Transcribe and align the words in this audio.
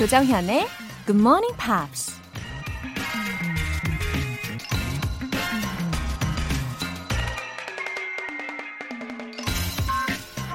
조정현의 0.00 0.66
Good 1.04 1.20
Morning 1.20 1.54
Pops. 1.58 2.18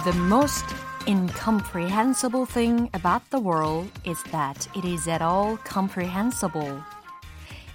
The 0.04 0.18
most 0.24 0.66
incomprehensible 1.08 2.48
thing 2.48 2.90
about 2.96 3.22
the 3.30 3.40
world 3.40 3.88
is 4.04 4.20
that 4.32 4.68
it 4.76 4.84
is 4.84 5.08
at 5.08 5.22
all 5.24 5.60
comprehensible. 5.64 6.82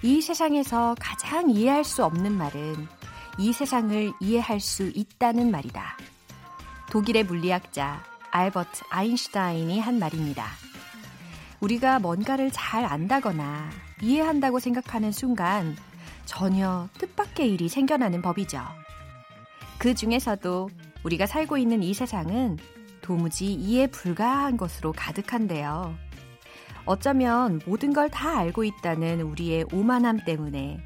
이 0.03 0.19
세상에서 0.19 0.97
가장 0.99 1.49
이해할 1.49 1.85
수 1.85 2.03
없는 2.03 2.37
말은 2.37 2.89
이 3.37 3.53
세상을 3.53 4.11
이해할 4.19 4.59
수 4.59 4.91
있다는 4.93 5.49
말이다. 5.51 5.95
독일의 6.89 7.23
물리학자 7.23 8.03
알버트 8.31 8.83
아인슈타인이 8.89 9.79
한 9.79 9.99
말입니다. 9.99 10.70
우리가 11.61 11.99
뭔가를 11.99 12.49
잘 12.51 12.85
안다거나 12.85 13.69
이해한다고 14.01 14.59
생각하는 14.59 15.11
순간 15.11 15.75
전혀 16.25 16.87
뜻밖의 16.97 17.53
일이 17.53 17.69
생겨나는 17.69 18.21
법이죠. 18.21 18.61
그 19.77 19.93
중에서도 19.93 20.69
우리가 21.03 21.25
살고 21.25 21.57
있는 21.57 21.83
이 21.83 21.93
세상은 21.93 22.57
도무지 23.01 23.53
이해 23.53 23.87
불가한 23.87 24.57
것으로 24.57 24.91
가득한데요. 24.91 25.95
어쩌면 26.85 27.61
모든 27.65 27.93
걸 27.93 28.09
다 28.09 28.37
알고 28.37 28.63
있다는 28.63 29.21
우리의 29.21 29.65
오만함 29.71 30.25
때문에 30.25 30.79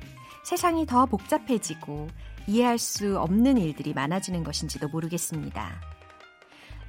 세상이 0.43 0.85
더 0.85 1.05
복잡해지고 1.05 2.07
이해할 2.47 2.77
수 2.77 3.17
없는 3.19 3.57
일들이 3.57 3.93
많아지는 3.93 4.43
것인지도 4.43 4.89
모르겠습니다. 4.89 5.94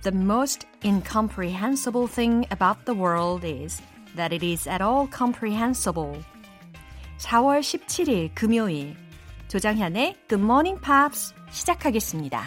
The 0.07 0.17
most 0.17 0.69
incomprehensible 0.85 2.07
thing 2.07 2.47
about 2.53 2.85
the 2.85 2.95
world 2.95 3.43
is 3.43 3.83
that 4.15 4.33
it 4.33 4.47
is 4.47 4.69
at 4.69 4.81
all 4.81 5.09
comprehensible. 5.11 6.23
4월 7.19 7.59
17일 7.59 8.33
금요일 8.33 8.95
조장현의 9.49 10.15
Good 10.29 10.45
Morning 10.45 10.81
Pops 10.81 11.35
시작하겠습니다. 11.51 12.41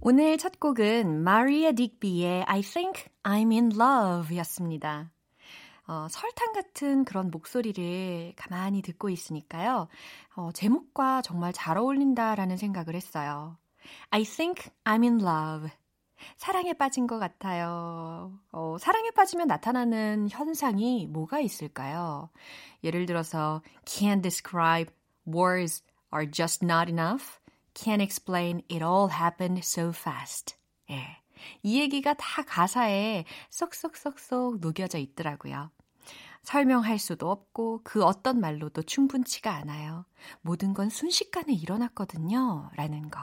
오늘 0.00 0.38
첫 0.38 0.60
곡은 0.60 1.24
마리아 1.24 1.72
딕비의 1.72 2.44
I 2.46 2.60
Think 2.60 3.06
I'm 3.24 3.50
in 3.50 3.72
Love 3.74 4.38
였습니다. 4.38 5.10
어, 5.88 6.06
설탕 6.08 6.52
같은 6.52 7.04
그런 7.04 7.32
목소리를 7.32 8.34
가만히 8.36 8.80
듣고 8.82 9.10
있으니까요. 9.10 9.88
어, 10.36 10.50
제목과 10.54 11.20
정말 11.22 11.52
잘 11.52 11.78
어울린다라는 11.78 12.56
생각을 12.56 12.94
했어요. 12.94 13.56
I 14.10 14.22
think 14.22 14.70
I'm 14.84 15.02
in 15.02 15.20
love. 15.20 15.68
사랑에 16.36 16.72
빠진 16.72 17.06
것 17.06 17.18
같아요. 17.18 18.38
어, 18.52 18.76
사랑에 18.78 19.10
빠지면 19.10 19.46
나타나는 19.46 20.28
현상이 20.30 21.06
뭐가 21.06 21.40
있을까요? 21.40 22.30
예를 22.84 23.06
들어서 23.06 23.62
can't 23.84 24.22
describe 24.22 24.92
words 25.26 25.82
are 26.14 26.30
just 26.30 26.64
not 26.64 26.90
enough. 26.90 27.38
Can't 27.74 28.02
explain 28.02 28.62
it 28.70 28.84
all 28.84 29.10
happened 29.10 29.60
so 29.64 29.90
fast. 29.90 30.56
예. 30.90 31.20
이 31.62 31.80
얘기가 31.80 32.14
다 32.14 32.42
가사에 32.42 33.24
쏙쏙쏙쏙 33.50 34.60
녹여져 34.60 34.98
있더라고요. 34.98 35.70
설명할 36.42 36.98
수도 36.98 37.30
없고 37.30 37.82
그 37.84 38.02
어떤 38.02 38.40
말로도 38.40 38.82
충분치가 38.82 39.54
않아요. 39.54 40.06
모든 40.40 40.74
건 40.74 40.88
순식간에 40.88 41.52
일어났거든요. 41.52 42.70
라는 42.76 43.10
거. 43.10 43.20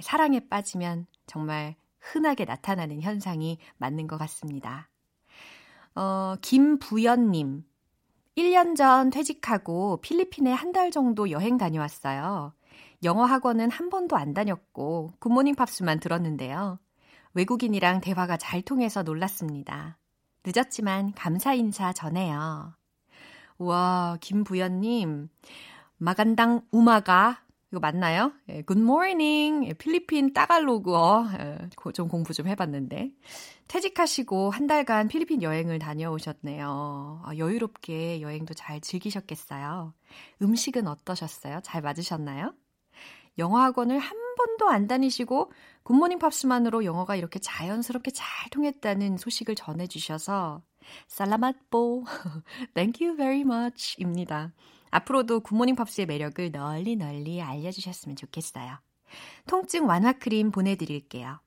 사랑에 0.00 0.40
빠지면 0.48 1.06
정말 1.26 1.76
흔하게 2.12 2.44
나타나는 2.44 3.00
현상이 3.02 3.58
맞는 3.78 4.06
것 4.06 4.16
같습니다. 4.18 4.88
어, 5.94 6.36
김부연님. 6.42 7.64
1년 8.36 8.76
전 8.76 9.10
퇴직하고 9.10 10.00
필리핀에 10.00 10.52
한 10.52 10.72
달 10.72 10.90
정도 10.90 11.30
여행 11.30 11.56
다녀왔어요. 11.58 12.52
영어 13.04 13.24
학원은 13.24 13.70
한 13.70 13.90
번도 13.90 14.16
안 14.16 14.32
다녔고 14.34 15.12
굿모닝 15.18 15.54
팝스만 15.54 15.98
들었는데요. 16.00 16.78
외국인이랑 17.34 18.00
대화가 18.00 18.36
잘 18.36 18.62
통해서 18.62 19.02
놀랐습니다. 19.02 19.98
늦었지만 20.44 21.12
감사 21.14 21.52
인사 21.54 21.92
전해요. 21.92 22.74
와, 23.58 24.16
김부연님. 24.20 25.28
마간당 25.98 26.62
우마가 26.70 27.42
이거 27.70 27.80
맞나요? 27.80 28.32
예, 28.48 28.62
good 28.62 28.80
morning. 28.80 29.68
예, 29.68 29.74
필리핀 29.74 30.32
따갈로그어. 30.32 31.28
예, 31.38 31.58
좀 31.92 32.08
공부 32.08 32.32
좀 32.32 32.46
해봤는데. 32.48 33.10
퇴직하시고 33.68 34.50
한 34.50 34.66
달간 34.66 35.08
필리핀 35.08 35.42
여행을 35.42 35.78
다녀오셨네요. 35.78 37.22
아, 37.24 37.36
여유롭게 37.36 38.22
여행도 38.22 38.54
잘 38.54 38.80
즐기셨겠어요. 38.80 39.92
음식은 40.40 40.86
어떠셨어요? 40.86 41.60
잘 41.62 41.82
맞으셨나요? 41.82 42.54
영어 43.36 43.58
학원을 43.60 43.98
한 43.98 44.16
번도 44.36 44.68
안 44.70 44.86
다니시고 44.86 45.52
굿모닝 45.82 46.18
팝스만으로 46.18 46.84
영어가 46.84 47.16
이렇게 47.16 47.38
자연스럽게 47.38 48.10
잘 48.12 48.50
통했다는 48.50 49.18
소식을 49.18 49.54
전해주셔서 49.54 50.62
salamat 51.06 51.75
po, 51.75 52.04
thank 52.74 53.06
you 53.06 53.16
very 53.16 53.40
much 53.40 53.96
입니다. 54.00 54.52
앞으로도 54.90 55.40
굿모닝 55.40 55.74
팝스의 55.76 56.06
매력을 56.06 56.50
널리 56.52 56.96
널리 56.96 57.40
알려주셨으면 57.42 58.16
좋겠어요. 58.16 58.78
통증 59.46 59.86
완화 59.86 60.12
크림 60.12 60.50
보내드릴게요. 60.50 61.40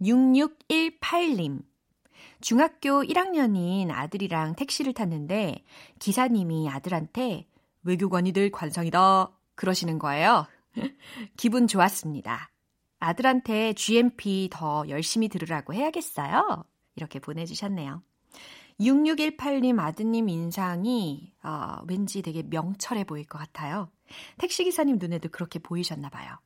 6618님. 0.00 1.62
중학교 2.40 3.02
1학년인 3.02 3.90
아들이랑 3.90 4.54
택시를 4.54 4.92
탔는데 4.92 5.64
기사님이 5.98 6.68
아들한테 6.68 7.46
외교관이들 7.84 8.50
관상이다 8.50 9.30
그러시는 9.54 9.98
거예요. 9.98 10.46
기분 11.36 11.66
좋았습니다. 11.66 12.50
아들한테 12.98 13.74
GMP 13.74 14.48
더 14.50 14.84
열심히 14.88 15.28
들으라고 15.28 15.74
해야겠어요. 15.74 16.64
이렇게 16.96 17.18
보내주셨네요. 17.18 18.02
6618님 18.80 19.78
아드님 19.78 20.28
인상이 20.28 21.32
어, 21.42 21.78
왠지 21.86 22.22
되게 22.22 22.42
명철해 22.42 23.04
보일 23.04 23.24
것 23.24 23.38
같아요. 23.38 23.90
택시기사님 24.38 24.98
눈에도 24.98 25.28
그렇게 25.28 25.58
보이셨나 25.58 26.08
봐요. 26.08 26.36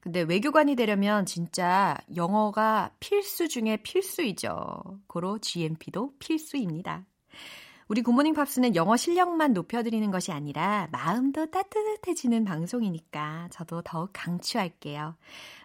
근데 0.00 0.20
외교관이 0.20 0.76
되려면 0.76 1.24
진짜 1.24 1.96
영어가 2.14 2.92
필수 3.00 3.48
중에 3.48 3.78
필수이죠. 3.78 5.00
고로 5.06 5.38
GMP도 5.38 6.12
필수입니다. 6.18 7.06
우리 7.88 8.02
굿모닝 8.02 8.32
팝스는 8.34 8.76
영어 8.76 8.96
실력만 8.96 9.52
높여드리는 9.52 10.10
것이 10.10 10.32
아니라 10.32 10.88
마음도 10.90 11.50
따뜻해지는 11.50 12.44
방송이니까 12.44 13.48
저도 13.50 13.82
더욱 13.82 14.10
강추할게요. 14.12 15.16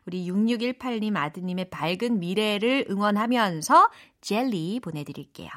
우리 0.05 0.29
6618님 0.29 1.15
아드님의 1.15 1.69
밝은 1.69 2.19
미래를 2.19 2.87
응원하면서 2.89 3.89
젤리 4.21 4.81
보내드릴게요. 4.81 5.49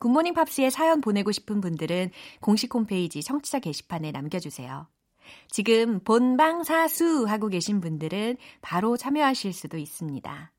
굿모닝 0.00 0.34
팝스에 0.34 0.70
사연 0.70 1.00
보내고 1.00 1.30
싶은 1.30 1.60
분들은 1.60 2.10
공식 2.40 2.74
홈페이지 2.74 3.22
청취자 3.22 3.60
게시판에 3.60 4.10
남겨주세요. 4.10 4.88
지금 5.50 6.00
본방사수 6.00 7.26
하고 7.28 7.48
계신 7.48 7.80
분들은 7.80 8.36
바로 8.62 8.96
참여하실 8.96 9.52
수도 9.52 9.76
있습니다. 9.76 10.52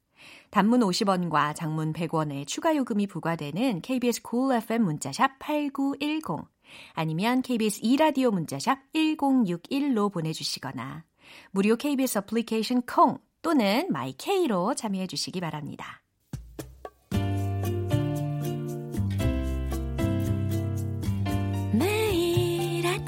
단문 0.52 0.82
50원과 0.82 1.56
장문 1.56 1.92
100원의 1.94 2.46
추가 2.46 2.76
요금이 2.76 3.08
부과되는 3.08 3.82
KBS 3.82 4.22
Cool 4.30 4.56
FM 4.58 4.84
문자샵 4.84 5.40
8910 5.40 6.48
아니면 6.94 7.42
KBS 7.42 7.82
2라디오 7.82 8.32
문자샵 8.32 8.94
1061로 8.94 10.12
보내주시거나 10.12 11.04
무료 11.50 11.76
KBS 11.76 12.20
어플리케이션 12.20 12.84
콩 12.84 13.18
또는 13.42 13.88
my 13.90 14.24
K로 14.24 14.76
참여해 14.76 15.08
주시기 15.08 15.42
바랍니다. 15.42 16.01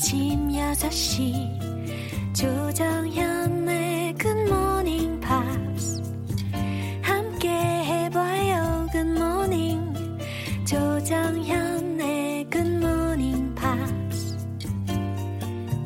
아침 0.04 0.50
6시 0.50 2.36
조정현의 2.36 4.16
굿모닝 4.16 5.22
팝스 5.22 6.04
함께 7.02 7.48
해봐요 7.48 8.86
굿모닝 8.92 9.94
조정현의 10.66 12.50
굿모닝 12.50 13.56
팝스 13.56 14.38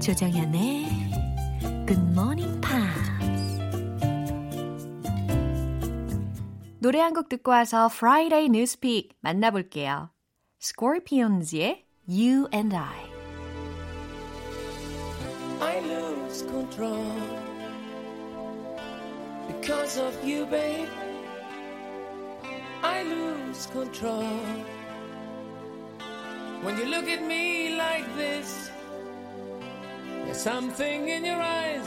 조정현의 0.02 0.88
굿모닝 1.86 2.60
팝스 2.60 3.60
노래 6.80 7.02
한 7.02 7.14
곡 7.14 7.30
듣고 7.30 7.52
와서 7.52 7.86
Friday 7.86 8.46
News 8.46 8.78
Pick 8.78 9.10
만나볼게요. 9.22 10.10
Scorpions의 10.60 11.86
You 12.10 12.48
and 12.52 12.76
I 12.76 13.17
I 15.78 15.80
lose 15.80 16.42
control 16.42 17.14
because 19.46 20.00
of 20.00 20.14
you, 20.28 20.48
babe. 20.48 20.90
I 22.82 23.04
lose 23.04 23.68
control 23.68 24.40
When 26.64 26.80
you 26.80 26.86
look 26.86 27.08
at 27.08 27.22
me 27.22 27.78
like 27.78 28.08
this, 28.16 28.72
there's 30.26 30.42
something 30.42 31.10
in 31.10 31.24
your 31.24 31.40
eyes 31.40 31.86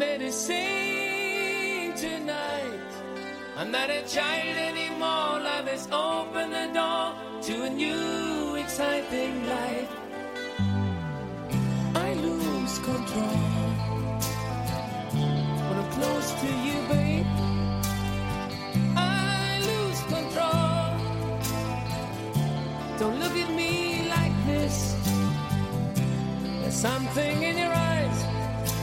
that 0.00 0.20
is 0.20 0.34
saying 0.34 1.94
tonight. 1.94 2.92
I'm 3.56 3.70
not 3.70 3.88
a 3.88 4.02
child 4.02 4.56
anymore. 4.56 5.38
Life 5.46 5.68
has 5.68 5.88
opened 5.92 6.52
the 6.52 6.68
door 6.74 7.14
to 7.42 7.62
a 7.62 7.70
new, 7.70 8.56
exciting 8.56 9.46
life. 9.46 10.01
Something 26.82 27.42
in 27.44 27.56
your 27.56 27.72
eyes. 27.72 28.18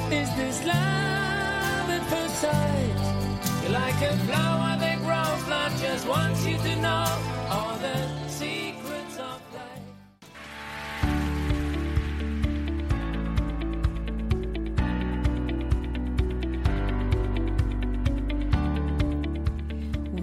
Is 0.09 0.33
this 0.37 0.63
love 0.65 1.89
at 1.97 2.03
first 2.09 2.35
sight? 2.39 3.61
You're 3.61 3.73
like 3.73 4.01
a 4.01 4.15
flower 4.25 4.77
that 4.79 4.97
grows, 4.99 5.49
life 5.49 5.81
just 5.81 6.07
wants 6.07 6.45
you 6.45 6.57
to 6.57 6.75
know 6.77 7.05
all 7.49 7.75
the 7.79 8.18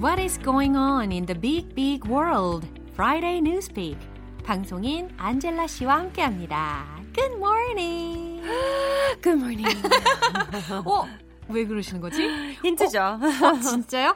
What 0.07 0.23
is 0.23 0.39
going 0.39 0.77
on 0.77 1.11
in 1.11 1.27
the 1.27 1.35
big 1.35 1.75
big 1.75 2.07
world? 2.07 2.65
Friday 2.95 3.41
Newspeak. 3.41 3.99
방송인 4.45 5.11
안젤라 5.19 5.67
씨와 5.67 5.99
함께 5.99 6.23
합니다. 6.23 6.87
Good 7.13 7.35
morning. 7.35 8.41
Good 9.21 9.37
morning. 9.37 9.83
어? 10.87 11.09
왜 11.49 11.67
그러시는 11.67 12.01
거지? 12.01 12.23
힌트죠. 12.63 13.19
어, 13.19 13.61
진짜요? 13.61 14.15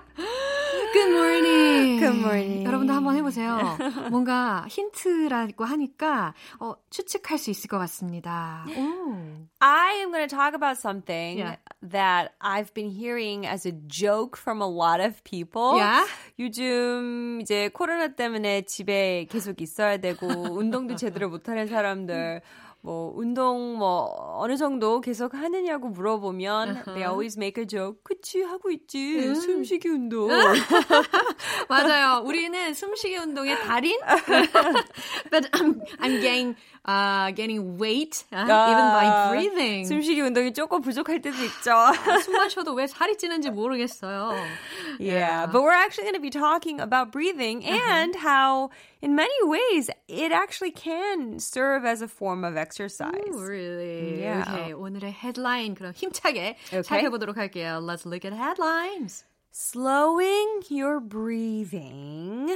Good 0.92 1.10
morning. 1.10 1.69
Good 2.00 2.16
morning. 2.18 2.64
여러분도 2.66 2.92
한번 2.94 3.14
해보세요. 3.16 3.76
뭔가 4.10 4.64
힌트라고 4.68 5.64
하니까 5.64 6.32
어, 6.58 6.74
추측할 6.88 7.36
수 7.38 7.50
있을 7.50 7.68
것 7.68 7.78
같습니다. 7.78 8.64
오. 8.76 9.46
I 9.60 9.96
am 10.00 10.10
going 10.10 10.26
to 10.26 10.34
talk 10.34 10.54
about 10.54 10.78
something 10.78 11.38
Yeah. 11.38 11.56
that 11.82 12.32
I've 12.40 12.72
been 12.72 12.88
hearing 12.90 13.46
as 13.46 13.66
a 13.66 13.72
joke 13.86 14.38
from 14.38 14.62
a 14.62 14.66
lot 14.66 15.00
of 15.04 15.22
people. 15.24 15.76
Yeah? 15.76 16.06
요즘 16.38 17.40
이제 17.42 17.68
코로나 17.68 18.08
때문에 18.14 18.62
집에 18.62 19.26
계속 19.30 19.60
있어야 19.60 19.98
되고 19.98 20.26
운동도 20.26 20.96
제대로 20.96 21.28
못하는 21.28 21.66
사람들 21.66 22.40
뭐 22.82 23.12
운동 23.14 23.76
뭐 23.76 24.38
어느 24.38 24.56
정도 24.56 25.00
계속 25.00 25.34
하느냐고 25.34 25.88
물어보면 25.90 26.84
they 26.86 27.02
always 27.04 27.38
make 27.38 27.60
a 27.62 27.66
joke. 27.66 28.00
그치 28.02 28.42
하고 28.42 28.70
있지. 28.70 29.34
숨쉬기 29.34 29.88
운동. 29.88 30.28
맞아요. 31.68 32.22
우리는 32.24 32.72
숨쉬기 32.72 33.16
운동의 33.16 33.58
달인. 33.60 33.98
But 35.30 35.50
I'm, 35.52 35.80
I'm 36.00 36.20
getting, 36.20 36.56
uh, 36.85 37.31
getting 37.31 37.77
weight 37.77 38.23
uh, 38.31 38.45
even 38.45 38.85
by 38.93 39.29
breathing. 39.31 39.85
숨쉬기 39.87 40.21
운동이 40.21 40.53
조금 40.53 40.81
부족할 40.81 41.21
때도 41.21 41.37
있죠. 41.45 41.93
숨 42.23 42.33
마셔도 42.33 42.73
왜 42.73 42.87
살이 42.87 43.17
찌는지 43.17 43.49
모르겠어요. 43.49 44.35
Yeah, 44.99 45.45
but 45.47 45.61
we're 45.61 45.71
actually 45.71 46.05
going 46.05 46.15
to 46.15 46.21
be 46.21 46.29
talking 46.29 46.79
about 46.79 47.11
breathing 47.11 47.65
and 47.65 48.15
how, 48.15 48.69
in 49.01 49.15
many 49.15 49.33
ways, 49.43 49.89
it 50.07 50.31
actually 50.31 50.71
can 50.71 51.39
serve 51.39 51.85
as 51.85 52.01
a 52.01 52.07
form 52.07 52.43
of 52.43 52.55
exercise. 52.57 53.11
Ooh, 53.33 53.45
really? 53.45 54.21
Yeah. 54.21 54.43
Okay, 54.47 54.73
오늘의 54.73 55.11
헤드라인 55.13 55.75
그럼 55.75 55.93
힘차게 55.93 56.55
Okay. 56.73 56.83
살펴보도록 56.83 57.37
할게요. 57.37 57.79
Let's 57.81 58.05
look 58.05 58.25
at 58.25 58.33
headlines. 58.33 59.25
Slowing 59.52 60.62
your 60.70 61.00
breathing 61.00 62.48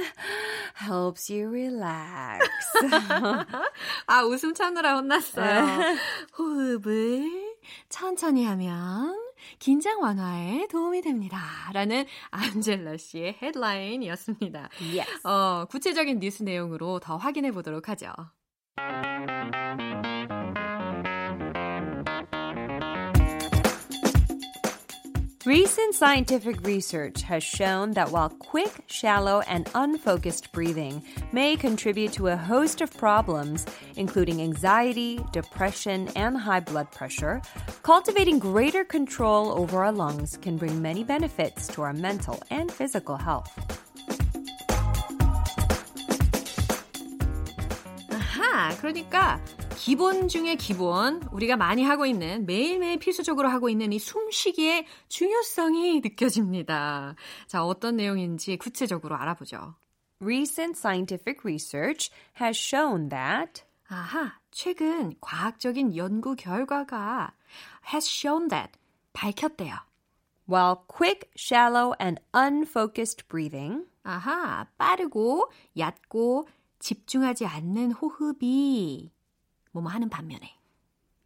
helps 0.75 1.29
you 1.29 1.49
relax. 1.49 2.47
아, 4.07 4.23
웃음 4.23 4.53
참느라 4.53 4.95
혼났어요. 4.95 5.95
호흡을 6.39 7.29
천천히 7.89 8.45
하면 8.45 9.13
긴장 9.59 10.01
완화에 10.01 10.67
도움이 10.71 11.01
됩니다. 11.01 11.37
라는 11.73 12.05
안젤라 12.31 12.97
씨의 12.97 13.39
헤드라인이었습니다. 13.41 14.69
yes. 14.81 15.27
어, 15.27 15.65
구체적인 15.69 16.19
뉴스 16.19 16.43
내용으로 16.43 16.99
더 16.99 17.17
확인해 17.17 17.51
보도록 17.51 17.89
하죠. 17.89 18.07
Recent 25.46 25.94
scientific 25.94 26.60
research 26.66 27.22
has 27.22 27.42
shown 27.42 27.92
that 27.92 28.10
while 28.10 28.28
quick, 28.28 28.84
shallow, 28.86 29.40
and 29.48 29.70
unfocused 29.74 30.52
breathing 30.52 31.02
may 31.32 31.56
contribute 31.56 32.12
to 32.12 32.28
a 32.28 32.36
host 32.36 32.82
of 32.82 32.94
problems, 32.96 33.64
including 33.96 34.42
anxiety, 34.42 35.18
depression, 35.32 36.08
and 36.14 36.36
high 36.36 36.60
blood 36.60 36.90
pressure, 36.92 37.40
cultivating 37.82 38.38
greater 38.38 38.84
control 38.84 39.52
over 39.58 39.82
our 39.82 39.92
lungs 39.92 40.36
can 40.36 40.58
bring 40.58 40.82
many 40.82 41.04
benefits 41.04 41.66
to 41.68 41.80
our 41.82 41.94
mental 41.94 42.42
and 42.50 42.70
physical 42.70 43.16
health. 43.16 43.50
아하, 48.10 48.76
그러니까 48.76 49.40
기본 49.75 50.27
중에 50.27 50.55
기본, 50.55 51.21
우리가 51.31 51.57
많이 51.57 51.83
하고 51.83 52.05
있는, 52.05 52.45
매일매일 52.45 52.97
필수적으로 52.97 53.49
하고 53.49 53.69
있는 53.69 53.93
이 53.93 53.99
숨쉬기의 53.99 54.85
중요성이 55.09 56.01
느껴집니다. 56.01 57.15
자, 57.47 57.65
어떤 57.65 57.97
내용인지 57.97 58.57
구체적으로 58.57 59.15
알아보죠. 59.15 59.75
Recent 60.21 60.77
scientific 60.77 61.41
research 61.43 62.09
has 62.41 62.57
shown 62.57 63.09
that 63.09 63.63
아하, 63.87 64.39
최근 64.51 65.13
과학적인 65.21 65.95
연구 65.95 66.35
결과가 66.35 67.33
has 67.93 68.09
shown 68.09 68.47
that 68.47 68.71
밝혔대요. 69.13 69.75
while 70.47 70.85
quick, 70.87 71.29
shallow, 71.35 71.93
and 71.99 72.21
unfocused 72.33 73.27
breathing 73.27 73.85
아하, 74.03 74.67
빠르고 74.77 75.51
얕고 75.77 76.47
집중하지 76.79 77.45
않는 77.45 77.91
호흡이 77.91 79.11
뭐뭐 79.75 79.89
하는 79.89 80.09
반면에 80.09 80.55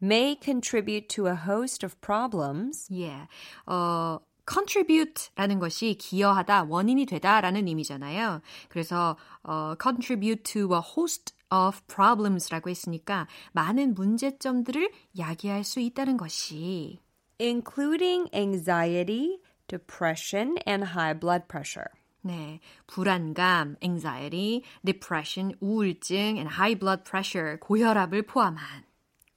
may 0.02 0.38
contribute 0.42 1.08
to 1.08 1.28
a 1.28 1.36
host 1.36 1.86
of 1.86 1.96
problems, 2.02 2.88
예, 2.94 3.28
어, 3.66 4.20
contribute라는 4.48 5.60
것이 5.60 5.96
기여하다, 5.96 6.64
원인이 6.64 7.06
되다라는 7.06 7.68
의미잖아요. 7.68 8.42
그래서 8.70 9.18
어, 9.44 9.76
contribute 9.82 10.44
to 10.44 10.74
a 10.74 10.80
host 10.80 11.34
of 11.52 11.82
problems라고 11.88 12.70
했으니까 12.70 13.28
많은 13.52 13.94
문제점들을 13.94 14.92
야기할 15.18 15.64
수 15.64 15.80
있다는 15.80 16.18
것이 16.18 17.00
including 17.40 18.30
anxiety, 18.34 19.40
depression, 19.68 20.58
and 20.68 20.92
high 20.96 21.18
blood 21.18 21.48
pressure. 21.48 21.99
네, 22.22 22.60
불안감, 22.88 23.76
anxiety, 23.84 24.64
depression, 24.84 25.56
우울증, 25.62 26.38
and 26.38 26.50
high 26.50 26.78
blood 26.78 27.04
pressure, 27.04 27.58
고혈압을 27.60 28.24
포함한 28.24 28.84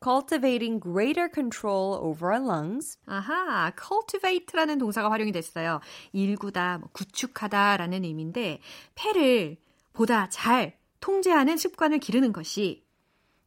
Cultivating 0.03 0.81
greater 0.81 1.31
control 1.33 1.95
over 1.95 2.33
our 2.33 2.45
lungs 2.45 2.99
아하, 3.07 3.71
cultivate라는 3.79 4.79
동사가 4.79 5.09
활용이 5.13 5.31
됐어요. 5.31 5.81
일구다, 6.13 6.79
뭐 6.79 6.89
구축하다라는 6.93 8.03
의미인데 8.03 8.59
폐를 8.97 9.59
보다 9.93 10.29
잘 10.29 10.77
통제하는 10.99 11.57
습관을 11.57 11.99
기르는 11.99 12.33
것이 12.33 12.85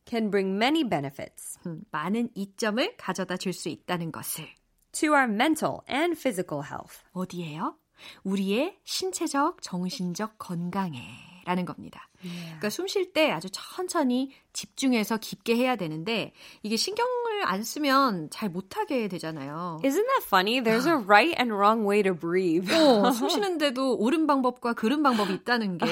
can 0.05 0.31
bring 0.31 0.55
many 0.55 0.87
benefits 0.87 1.59
음, 1.65 1.83
많은 1.91 2.29
이점을 2.35 2.95
가져다 2.95 3.35
줄 3.35 3.51
수 3.51 3.67
있다는 3.67 4.13
것을 4.13 4.47
to 4.93 5.09
our 5.11 5.25
mental 5.29 5.79
and 5.89 6.17
physical 6.17 6.63
health. 6.65 7.03
어디에요? 7.11 7.75
우리의 8.23 8.77
신체적, 8.83 9.61
정신적 9.61 10.37
건강에 10.37 11.01
라는 11.45 11.63
겁니다. 11.65 12.09
그러니까 12.21 12.71
숨 12.71 12.87
쉴 12.87 13.13
때 13.13 13.29
아주 13.31 13.49
천천히 13.51 14.31
집중해서 14.51 15.17
깊게 15.17 15.55
해야 15.55 15.75
되는데 15.75 16.33
이게 16.63 16.75
신경을 16.75 17.45
안 17.45 17.61
쓰면 17.63 18.29
잘 18.31 18.49
못하게 18.49 19.07
되잖아요. 19.07 19.79
Isn't 19.83 20.07
that 20.07 20.23
funny? 20.25 20.59
There's 20.59 20.87
a 20.87 20.95
right 20.95 21.35
and 21.39 21.53
wrong 21.53 21.85
way 21.87 22.01
to 22.01 22.15
breathe. 22.15 22.67
어, 22.73 23.11
숨 23.11 23.29
쉬는데도 23.29 23.95
옳은 23.99 24.25
방법과 24.25 24.73
그른 24.73 25.03
방법이 25.03 25.33
있다는 25.35 25.77
게 25.77 25.85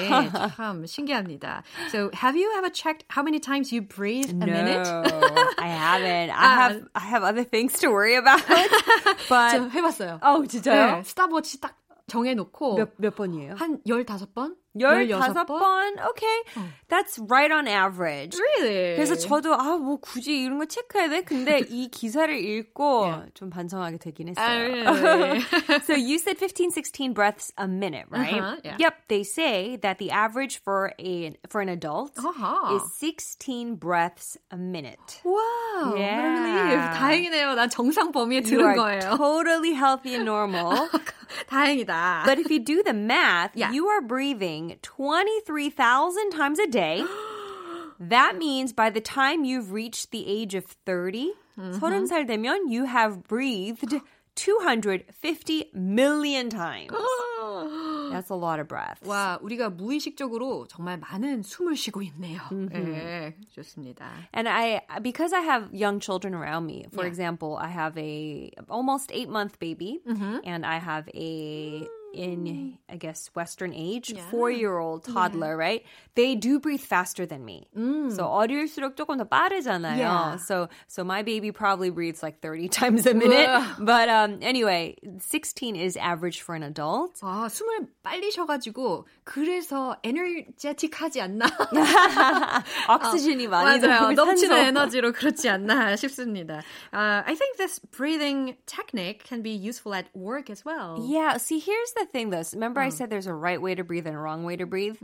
참 0.56 0.84
신기합니다. 0.86 1.62
So, 1.92 2.10
have 2.20 2.34
you 2.36 2.50
ever 2.56 2.68
checked 2.72 3.06
how 3.14 3.22
many 3.22 3.38
times 3.38 3.70
you 3.72 3.86
breathe 3.86 4.30
a 4.30 4.46
minute? 4.46 4.88
I 5.58 5.68
haven't. 5.70 6.30
I 6.34 6.54
have 6.58 6.82
I 6.96 7.06
have 7.06 7.22
other 7.22 7.44
things 7.44 7.78
to 7.78 7.90
worry 7.92 8.16
about. 8.16 8.42
but 9.28 9.50
저 9.54 9.68
해봤어요. 9.70 10.18
oh, 10.24 10.42
진짜요? 10.48 10.96
네, 10.98 11.02
스탑워치 11.04 11.60
딱 11.60 11.76
정해놓고 12.06 12.76
몇, 12.76 12.90
몇 12.96 13.14
번이에요? 13.14 13.54
한 13.54 13.80
15번? 13.82 14.56
15번? 14.77 15.99
Okay. 16.11 16.37
That's 16.89 17.17
right 17.19 17.51
on 17.51 17.67
average. 17.67 18.37
Really? 18.37 18.95
그래서 18.95 19.15
저도 19.15 19.53
아 19.53 19.77
뭐 19.77 19.97
굳이 19.99 20.43
이런 20.43 20.59
거 20.59 20.65
체크해야 20.65 21.09
돼? 21.09 21.21
근데 21.23 21.59
이 21.69 21.89
기사를 21.89 22.29
읽고 22.33 23.03
Yeah. 23.05 23.31
좀 23.33 23.49
반성하게 23.49 23.97
되긴 23.97 24.29
했어요. 24.29 24.85
Ah, 24.85 24.93
really? 24.93 25.41
so 25.83 25.93
you 25.95 26.17
said 26.19 26.37
15 26.37 26.69
16 26.71 27.13
breaths 27.13 27.51
a 27.57 27.67
minute, 27.67 28.05
right? 28.09 28.39
Uh-huh, 28.41 28.55
yeah. 28.63 28.75
Yep, 28.79 28.93
they 29.09 29.23
say 29.23 29.77
that 29.81 29.97
the 29.97 30.11
average 30.11 30.61
for 30.63 30.93
a 30.99 31.33
for 31.49 31.61
an 31.61 31.69
adult 31.69 32.13
Uh-huh. 32.17 32.75
is 32.77 32.83
16 32.99 33.75
breaths 33.75 34.37
a 34.51 34.57
minute. 34.57 35.21
wow. 35.25 35.95
Yeah. 35.97 36.17
What 36.17 36.25
a 36.25 36.41
relief. 36.45 36.83
다행이네요. 36.97 37.55
난 37.55 37.69
정상 37.69 38.11
범위에 38.11 38.41
You 38.45 38.57
들은 38.57 38.65
are 38.65 38.75
거예요. 38.77 39.17
totally 39.17 39.73
healthy 39.73 40.13
and 40.15 40.25
normal. 40.25 40.89
다행이다. 41.49 42.23
but 42.25 42.39
if 42.39 42.49
you 42.49 42.59
do 42.59 42.81
the 42.83 42.93
math, 42.93 43.51
Yeah. 43.55 43.71
you 43.71 43.87
are 43.87 44.01
breathing 44.01 44.62
23,000 44.63 46.31
times 46.31 46.59
a 46.59 46.67
day. 46.67 47.03
That 47.99 48.37
means 48.37 48.71
by 48.73 48.89
the 48.89 49.01
time 49.01 49.43
you've 49.43 49.71
reached 49.73 50.11
the 50.11 50.25
age 50.27 50.55
of 50.55 50.65
30, 50.85 51.33
Mm-hmm. 51.59 51.83
30살 51.83 52.25
되면 52.25 52.71
you 52.71 52.85
have 52.85 53.27
breathed 53.27 53.93
250 54.35 55.65
million 55.73 56.49
times. 56.49 56.89
That's 58.13 58.29
a 58.29 58.35
lot 58.35 58.61
of 58.61 58.69
breaths. 58.69 59.05
와, 59.05 59.37
우리가 59.43 59.69
무의식적으로 59.69 60.67
정말 60.69 60.97
많은 60.99 61.43
숨을 61.43 61.75
쉬고 61.75 62.01
있네요. 62.03 62.39
네, 62.71 63.35
좋습니다. 63.53 64.07
And 64.33 64.47
I, 64.47 64.79
because 65.01 65.33
I 65.33 65.41
have 65.41 65.67
young 65.73 65.99
children 65.99 66.33
around 66.33 66.65
me, 66.65 66.85
for 66.93 67.03
Yeah. 67.03 67.09
example, 67.11 67.57
I 67.59 67.67
have 67.67 67.97
a 67.97 68.51
almost 68.69 69.11
eight 69.11 69.27
month 69.29 69.59
baby, 69.59 69.99
Mm-hmm. 70.07 70.39
and 70.45 70.65
I 70.65 70.77
have 70.79 71.09
a 71.13 71.85
in 72.13 72.79
I 72.89 72.97
guess 72.97 73.29
Western 73.35 73.71
age 73.71 74.09
Yeah. 74.09 74.23
four 74.31 74.49
year 74.49 74.79
old 74.79 75.03
toddler, 75.05 75.55
right? 75.55 75.85
They 76.15 76.33
do 76.33 76.59
breathe 76.59 76.81
faster 76.81 77.27
than 77.27 77.45
me. 77.45 77.67
So 78.09 78.25
어릴수록 78.25 78.97
조금 78.97 79.19
더 79.21 79.29
빠르잖아요. 79.29 79.93
Mm. 79.93 79.97
Yeah. 79.99 80.37
So 80.37 80.69
so 80.87 81.03
my 81.03 81.21
baby 81.21 81.51
probably 81.51 81.91
breathes 81.91 82.23
like 82.23 82.41
thirty 82.41 82.67
times 82.67 83.05
a 83.05 83.13
minute. 83.13 83.47
but 83.77 84.09
um, 84.09 84.39
anyway, 84.41 84.95
sixteen 85.19 85.75
is 85.75 85.95
average 85.97 86.41
for 86.41 86.55
an 86.55 86.63
adult. 86.63 87.21
아, 87.21 87.45
숨을 87.47 87.85
빨리 88.03 88.31
쉬어가지고 88.31 89.05
그래서 89.23 89.95
에너제틱하지 90.03 91.21
않나? 91.21 91.45
오xygen이 92.89 93.47
많이 93.47 93.77
맞아요. 93.77 93.81
들어가고 93.81 94.11
넘치는 94.13 94.49
산소. 94.49 94.67
에너지로 94.67 95.11
그렇지 95.13 95.47
않나 95.47 95.95
싶습니다. 95.95 96.63
Uh, 96.91 97.21
I 97.25 97.35
think 97.35 97.57
this 97.57 97.79
breathing 97.95 98.55
technique 98.65 99.23
can 99.23 99.41
be 99.43 99.51
useful 99.51 99.93
at 99.93 100.07
work 100.15 100.49
as 100.49 100.65
well. 100.65 100.97
Yeah, 101.07 101.37
see, 101.37 101.59
here's 101.59 101.93
the 101.93 102.02
thing 102.11 102.29
though. 102.29 102.43
Remember, 102.53 102.81
I 102.81 102.89
said 102.89 103.09
there's 103.09 103.27
a 103.27 103.33
right 103.33 103.61
way 103.61 103.75
to 103.75 103.83
breathe 103.83 104.07
and 104.07 104.15
a 104.15 104.19
wrong 104.19 104.43
way 104.43 104.55
to 104.57 104.65
breathe? 104.65 104.97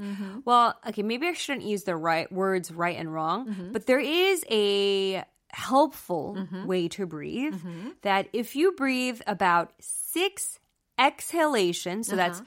Well, 0.45 0.75
okay, 0.87 1.01
maybe 1.03 1.27
I 1.27 1.33
shouldn't 1.33 1.65
use 1.65 1.83
the 1.83 1.95
right 1.95 2.31
words 2.31 2.71
right 2.71 2.97
and 2.97 3.13
wrong, 3.13 3.71
but 3.71 3.85
there 3.85 3.99
is 3.99 4.43
a 4.49 5.23
helpful 5.49 6.37
way 6.65 6.87
to 6.89 7.05
breathe 7.05 7.55
that 8.01 8.27
if 8.33 8.55
you 8.55 8.71
breathe 8.73 9.21
about 9.27 9.71
six 9.79 10.59
exhalations, 10.99 12.07
so 12.07 12.15
that's 12.15 12.41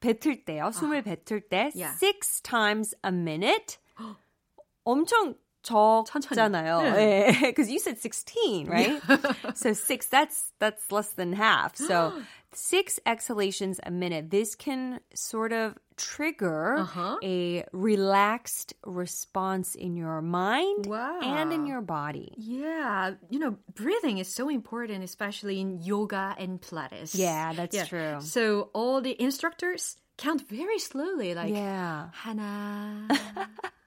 뱉을 0.01 0.45
때요, 0.45 0.71
숨을 0.71 1.03
뱉을 1.03 1.41
때 1.49 1.71
Yeah. 1.75 1.93
six 1.95 2.39
times 2.41 2.93
a 3.03 3.11
minute, 3.11 3.77
엄청 4.87 5.35
적잖아요. 5.63 6.05
천천히. 6.05 7.41
Because 7.41 7.69
you 7.69 7.79
said 7.79 7.97
16, 7.99 8.67
right? 8.67 9.01
so 9.55 9.73
six, 9.73 10.07
that's 10.07 10.51
that's 10.59 10.91
less 10.91 11.11
than 11.13 11.33
half. 11.33 11.75
So 11.75 12.13
six 12.53 12.97
exhalations 13.05 13.79
a 13.83 13.91
minute. 13.91 14.31
This 14.31 14.55
can 14.55 15.01
sort 15.13 15.51
of 15.51 15.75
trigger 15.97 16.79
Uh-huh. 16.79 17.17
a 17.21 17.65
relaxed 17.73 18.73
response 18.87 19.75
in 19.75 19.97
your 19.97 20.21
mind 20.23 20.87
Wow. 20.87 21.19
and 21.21 21.51
in 21.51 21.67
your 21.67 21.81
body. 21.81 22.31
Yeah, 22.37 23.15
you 23.29 23.37
know, 23.37 23.57
breathing 23.75 24.17
is 24.17 24.31
so 24.33 24.47
important, 24.47 25.03
especially 25.03 25.59
in 25.59 25.83
yoga 25.83 26.35
and 26.39 26.61
Pilates. 26.61 27.11
Yeah, 27.13 27.51
that's 27.51 27.85
true. 27.89 28.21
So 28.21 28.69
all 28.73 29.01
the 29.01 29.13
instructors 29.21 29.97
count 30.17 30.47
very 30.47 30.79
slowly, 30.79 31.35
like 31.35 31.51
Yeah. 31.53 32.09
하나, 32.15 33.07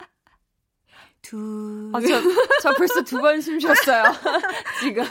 두. 1.28 1.92
아, 1.94 2.00
저, 2.00 2.22
저 2.62 2.74
벌써 2.76 3.02
두 3.04 3.20
번 3.20 3.38
숨 3.42 3.60
쉬었어요. 3.60 4.04
지금. 4.80 5.04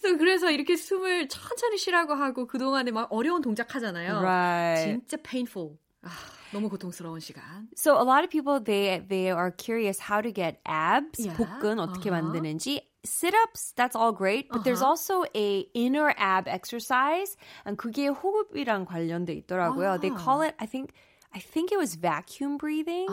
so 0.00 0.16
그래서 0.18 0.50
이렇게 0.50 0.76
숨을 0.76 1.28
천천히 1.28 1.76
쉬라고 1.78 2.14
하고 2.14 2.46
그 2.46 2.58
동안에 2.58 2.90
막 2.90 3.08
어려운 3.10 3.42
동작 3.42 3.74
하잖아요. 3.74 4.20
Right. 4.20 4.84
진짜 5.00 5.16
painful. 5.22 5.76
아, 6.02 6.10
너무 6.52 6.68
고통스러운 6.68 7.18
시간. 7.20 7.66
So 7.76 7.96
a 7.98 8.04
lot 8.04 8.22
of 8.22 8.30
people 8.30 8.60
they 8.62 9.00
they 9.08 9.30
are 9.30 9.50
curious 9.50 9.98
how 9.98 10.20
to 10.22 10.30
get 10.32 10.60
abs, 10.64 11.18
Yeah. 11.18 11.34
복근 11.36 11.78
어떻게 11.80 12.10
Uh-huh. 12.10 12.20
만드는지. 12.22 12.82
Sit-ups, 13.04 13.74
that's 13.76 13.94
all 13.94 14.12
great, 14.16 14.48
but 14.50 14.64
there's 14.64 14.80
also 14.80 15.24
a 15.36 15.66
inner 15.74 16.14
ab 16.16 16.48
exercise, 16.48 17.36
and 17.66 17.76
그게 17.76 18.08
호흡이랑 18.08 18.86
관련돼 18.86 19.34
있더라고요. 19.44 20.00
They 20.00 20.08
call 20.08 20.40
it, 20.40 20.54
I 20.58 20.64
think, 20.64 20.94
I 21.33 21.39
think 21.39 21.71
it 21.71 21.77
was 21.77 21.93
vacuum 21.93 22.57
breathing, 22.57 23.05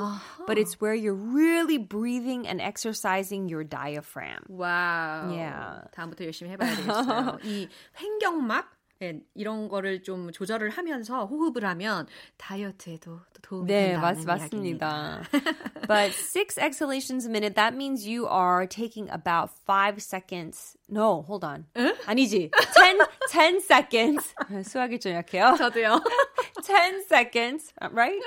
but 0.46 0.56
it's 0.56 0.80
where 0.80 0.94
you're 0.94 1.12
really 1.12 1.76
breathing 1.76 2.46
and 2.49 2.62
exercising 2.62 3.49
your 3.50 3.62
diaphragm. 3.62 4.40
와우. 4.49 5.35
Yeah. 5.37 5.82
다음부터 5.92 6.25
열심히 6.25 6.50
해봐야 6.52 6.75
되겠어요. 6.76 7.38
이 7.44 7.68
횡격막 8.00 8.73
예, 9.02 9.20
이런 9.35 9.68
거를 9.68 10.02
좀 10.02 10.32
조절을 10.32 10.70
하면서 10.70 11.26
호흡을 11.26 11.66
하면 11.66 12.06
다이어트에도 12.38 13.20
또 13.35 13.42
도움이 13.42 13.66
네, 13.70 13.94
맞, 13.99 14.14
된다는 14.14 14.44
맞습니다. 14.44 15.20
이야기입니다. 15.28 15.87
but 15.87 16.14
six 16.14 16.56
exhalations 16.58 17.26
a 17.26 17.30
minute, 17.30 17.54
that 17.56 17.76
means 17.76 18.08
you 18.08 18.26
are 18.26 18.66
taking 18.66 19.11
about 19.11 19.50
five 19.66 20.00
seconds. 20.00 20.78
No, 20.88 21.20
hold 21.28 21.44
on. 21.44 21.66
아니지. 22.06 22.50
Ten, 22.75 22.99
ten 23.28 23.61
seconds. 23.61 24.32
수학이 24.64 24.99
좀 24.99 25.12
약해요. 25.12 25.54
저도요. 25.58 26.00
10 26.70 27.04
seconds, 27.08 27.73
uh, 27.80 27.88
right? 27.92 28.20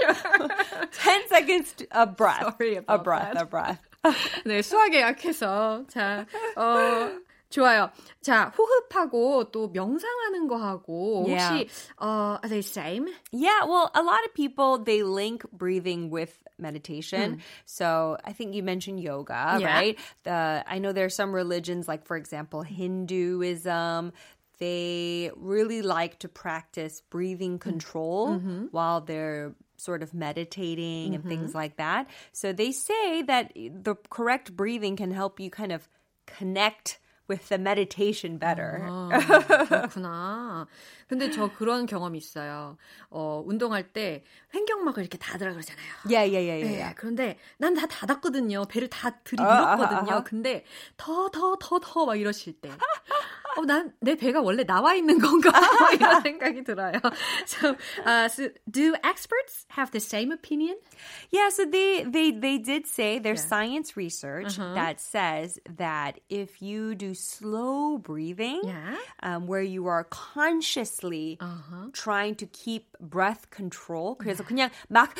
sure. 0.00 0.48
10 0.92 1.28
seconds 1.28 1.72
to- 1.74 1.86
a 1.92 2.06
breath. 2.06 2.42
Sorry 2.58 2.76
a 2.76 2.78
about 2.80 3.04
breath, 3.04 3.34
that. 3.34 3.42
a 3.42 3.46
breath. 3.46 3.80
네, 4.46 4.62
수학에 4.62 5.00
약해서 5.02 5.84
자, 5.88 6.24
어, 6.56 7.10
좋아요. 7.50 7.90
자, 8.22 8.50
호흡하고 8.56 9.50
또 9.50 9.68
명상하는 9.68 10.48
거 10.48 10.56
하고 10.56 11.26
혹시 11.26 11.30
Yeah. 11.30 11.64
어, 11.98 12.38
are 12.42 12.48
they 12.48 12.62
same? 12.62 13.08
Yeah, 13.32 13.64
well, 13.66 13.90
a 13.94 14.02
lot 14.02 14.24
of 14.24 14.32
people 14.34 14.78
they 14.78 15.02
link 15.02 15.44
breathing 15.52 16.08
with 16.10 16.32
meditation. 16.58 17.42
So 17.66 18.16
I 18.24 18.32
think 18.32 18.54
you 18.54 18.62
mentioned 18.62 19.00
yoga, 19.00 19.58
Yeah. 19.60 19.66
right? 19.66 19.98
The 20.24 20.62
I 20.66 20.78
know 20.78 20.92
there 20.92 21.04
are 21.06 21.10
some 21.12 21.32
religions, 21.34 21.88
like 21.88 22.06
for 22.06 22.16
example, 22.16 22.62
Hinduism. 22.62 24.12
They 24.58 25.30
really 25.36 25.80
like 25.80 26.18
to 26.20 26.28
practice 26.28 27.00
breathing 27.08 27.58
control 27.58 28.36
while 28.72 29.00
they're 29.00 29.54
sort 29.78 30.02
of 30.02 30.12
meditating 30.12 31.14
and 31.14 31.24
things 31.24 31.54
like 31.54 31.76
that. 31.76 32.06
So 32.32 32.52
they 32.52 32.70
say 32.70 33.22
that 33.22 33.52
the 33.54 33.96
correct 34.10 34.54
breathing 34.54 34.96
can 34.96 35.12
help 35.12 35.40
you 35.40 35.48
kind 35.48 35.72
of 35.72 35.88
connect 36.26 36.98
with 37.26 37.48
the 37.48 37.56
meditation 37.58 38.36
better. 38.38 38.80
아, 38.82 39.08
그렇구나. 39.68 40.66
근데 41.08 41.30
저 41.30 41.48
그런 41.52 41.86
경험이 41.86 42.18
있어요. 42.18 42.76
어, 43.08 43.42
운동할 43.46 43.92
때 43.92 44.24
횡격막을 44.52 45.00
이렇게 45.04 45.16
닫으라 45.16 45.52
그러잖아요. 45.52 45.86
Yeah, 46.06 46.24
yeah, 46.24 46.42
yeah, 46.42 46.58
yeah, 46.58 46.68
네, 46.68 46.76
yeah. 46.82 46.94
그런데 46.94 47.38
난 47.58 47.74
다 47.74 47.86
닫았거든요. 47.86 48.66
배를 48.68 48.88
다 48.90 49.08
아, 49.08 49.22
들이밀었거든요. 49.24 50.10
아, 50.12 50.16
아. 50.18 50.24
근데 50.24 50.64
더, 50.98 51.30
더, 51.30 51.56
더, 51.58 51.78
더 51.78 52.04
막 52.04 52.16
이러실 52.16 52.60
때. 52.60 52.68
어, 53.56 53.64
난 53.66 53.92
내 54.00 54.14
배가 54.14 54.40
원래 54.40 54.62
나와 54.64 54.94
있는 54.94 55.18
건가? 55.18 55.50
막 55.50 55.92
이런 55.92 56.20
생각이 56.22 56.62
들어요. 56.62 56.92
So, 57.46 57.74
uh, 58.06 58.28
so, 58.28 58.48
do 58.70 58.94
experts 59.02 59.66
have 59.76 59.90
the 59.90 59.98
same 60.00 60.30
opinion? 60.30 60.76
Yeah, 61.32 61.48
so 61.50 61.64
they 61.66 62.04
they 62.06 62.30
they 62.30 62.58
did 62.58 62.86
say 62.86 63.18
there's 63.18 63.42
Yeah. 63.42 63.50
science 63.50 63.96
research 63.96 64.54
that 64.56 65.00
says 65.00 65.58
that 65.66 66.20
if 66.30 66.62
you 66.62 66.94
do 66.94 67.12
slow 67.14 67.98
breathing, 67.98 68.62
Yeah. 68.62 68.94
um, 69.22 69.46
where 69.48 69.62
you 69.66 69.86
are 69.90 70.04
consciously 70.04 71.36
Uh-huh. 71.42 71.90
trying 71.92 72.36
to 72.36 72.46
keep 72.46 72.94
breath 73.00 73.50
control, 73.50 74.14
그래서 74.16 74.44
그냥 74.46 74.70
막 74.88 75.10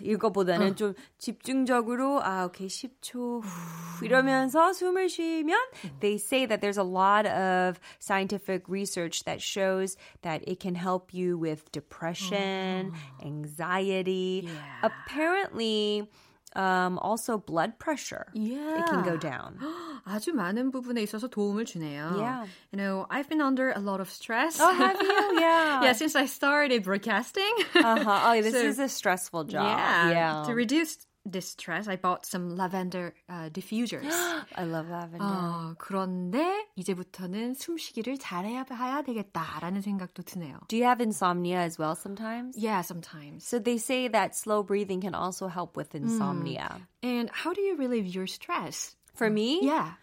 이거보다는 0.00 0.76
좀 0.76 0.94
집중적으로 1.18 2.22
아 2.22 2.44
오케이 2.46 2.68
10초 2.68 3.42
후 3.42 4.04
이러면서 4.04 4.72
숨을 4.72 5.08
쉬면 5.08 5.58
they 6.00 6.14
say 6.16 6.46
that 6.46 6.60
there's 6.60 6.78
a 6.78 6.84
lot 6.86 7.26
of 7.26 7.59
scientific 7.98 8.68
research 8.68 9.24
that 9.24 9.40
shows 9.42 9.96
that 10.22 10.46
it 10.48 10.60
can 10.60 10.74
help 10.74 11.12
you 11.12 11.36
with 11.38 11.70
depression, 11.72 12.92
anxiety. 13.22 14.48
Yeah. 14.48 14.88
Apparently, 14.90 16.08
um, 16.54 16.98
also 16.98 17.36
blood 17.38 17.78
pressure. 17.78 18.26
Yeah. 18.32 18.80
It 18.80 18.86
can 18.86 19.02
go 19.04 19.16
down. 19.16 19.58
아주 20.06 20.32
많은 20.32 20.70
부분에 20.72 21.02
있어서 21.02 21.28
도움을 21.28 21.64
주네요. 21.66 22.16
Yeah. 22.16 22.46
You 22.72 22.78
know, 22.78 23.06
I've 23.10 23.28
been 23.28 23.42
under 23.42 23.70
a 23.72 23.80
lot 23.80 24.00
of 24.00 24.08
stress. 24.08 24.58
Oh, 24.60 24.72
have 24.72 24.96
you? 25.02 25.40
Yeah. 25.40 25.82
yeah, 25.82 25.92
since 25.92 26.16
I 26.16 26.26
started 26.26 26.82
broadcasting. 26.84 27.52
Uh-huh. 27.74 28.20
Oh, 28.32 28.40
this 28.40 28.54
So- 28.54 28.60
is 28.60 28.78
a 28.78 28.88
stressful 28.88 29.44
job. 29.44 29.66
Yeah. 29.78 30.10
Yeah. 30.10 30.44
To 30.46 30.54
reduce 30.54 30.96
this 31.24 31.48
stress, 31.48 31.88
I 31.88 31.96
bought 31.96 32.24
some 32.24 32.56
lavender 32.56 33.12
uh, 33.28 33.48
diffusers. 33.50 34.12
I 34.54 34.62
love 34.64 34.88
lavender. 34.88 35.24
어, 35.24 35.74
그런데 35.78 36.66
이제부터는 36.76 37.54
숨쉬기를 37.54 38.18
잘해야 38.18 38.64
해야 38.70 39.02
되겠다라는 39.02 39.80
생각도 39.82 40.22
드네요. 40.22 40.60
Do 40.68 40.76
you 40.76 40.84
have 40.84 41.00
insomnia 41.02 41.58
as 41.58 41.78
well 41.78 41.96
sometimes? 41.96 42.56
Yeah, 42.56 42.82
sometimes. 42.82 43.44
So 43.44 43.58
they 43.58 43.76
say 43.78 44.08
that 44.08 44.36
slow 44.36 44.62
breathing 44.62 45.00
can 45.00 45.14
also 45.14 45.48
help 45.48 45.76
with 45.76 45.94
insomnia. 45.94 46.86
And 47.02 47.28
how 47.30 47.52
do 47.52 47.60
you 47.60 47.76
relieve 47.76 48.06
your 48.06 48.26
stress? 48.28 48.94
For 49.14 49.28
me, 49.30 49.60
Yeah. 49.66 49.94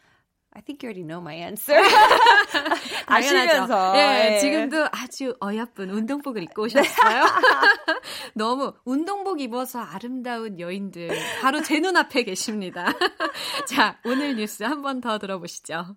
I 0.56 0.60
think 0.62 0.82
you 0.82 0.88
already 0.88 1.04
know 1.04 1.20
my 1.20 1.34
answer. 1.36 1.78
아시면서. 3.06 3.92
예, 3.96 4.34
예. 4.34 4.38
지금도 4.40 4.88
아주 4.90 5.34
어여쁜 5.42 5.90
운동복을 5.90 6.42
입고 6.44 6.62
오셨어요. 6.64 7.24
너무 8.34 8.72
운동복 8.84 9.40
입어서 9.40 9.80
아름다운 9.80 10.58
여인들 10.58 11.10
바로 11.42 11.62
제 11.62 11.78
눈앞에 11.80 12.24
계십니다. 12.24 12.86
자, 13.68 13.98
오늘 14.04 14.36
뉴스 14.36 14.62
한 14.64 14.82
번 14.82 15.00
더 15.00 15.18
들어보시죠. 15.18 15.96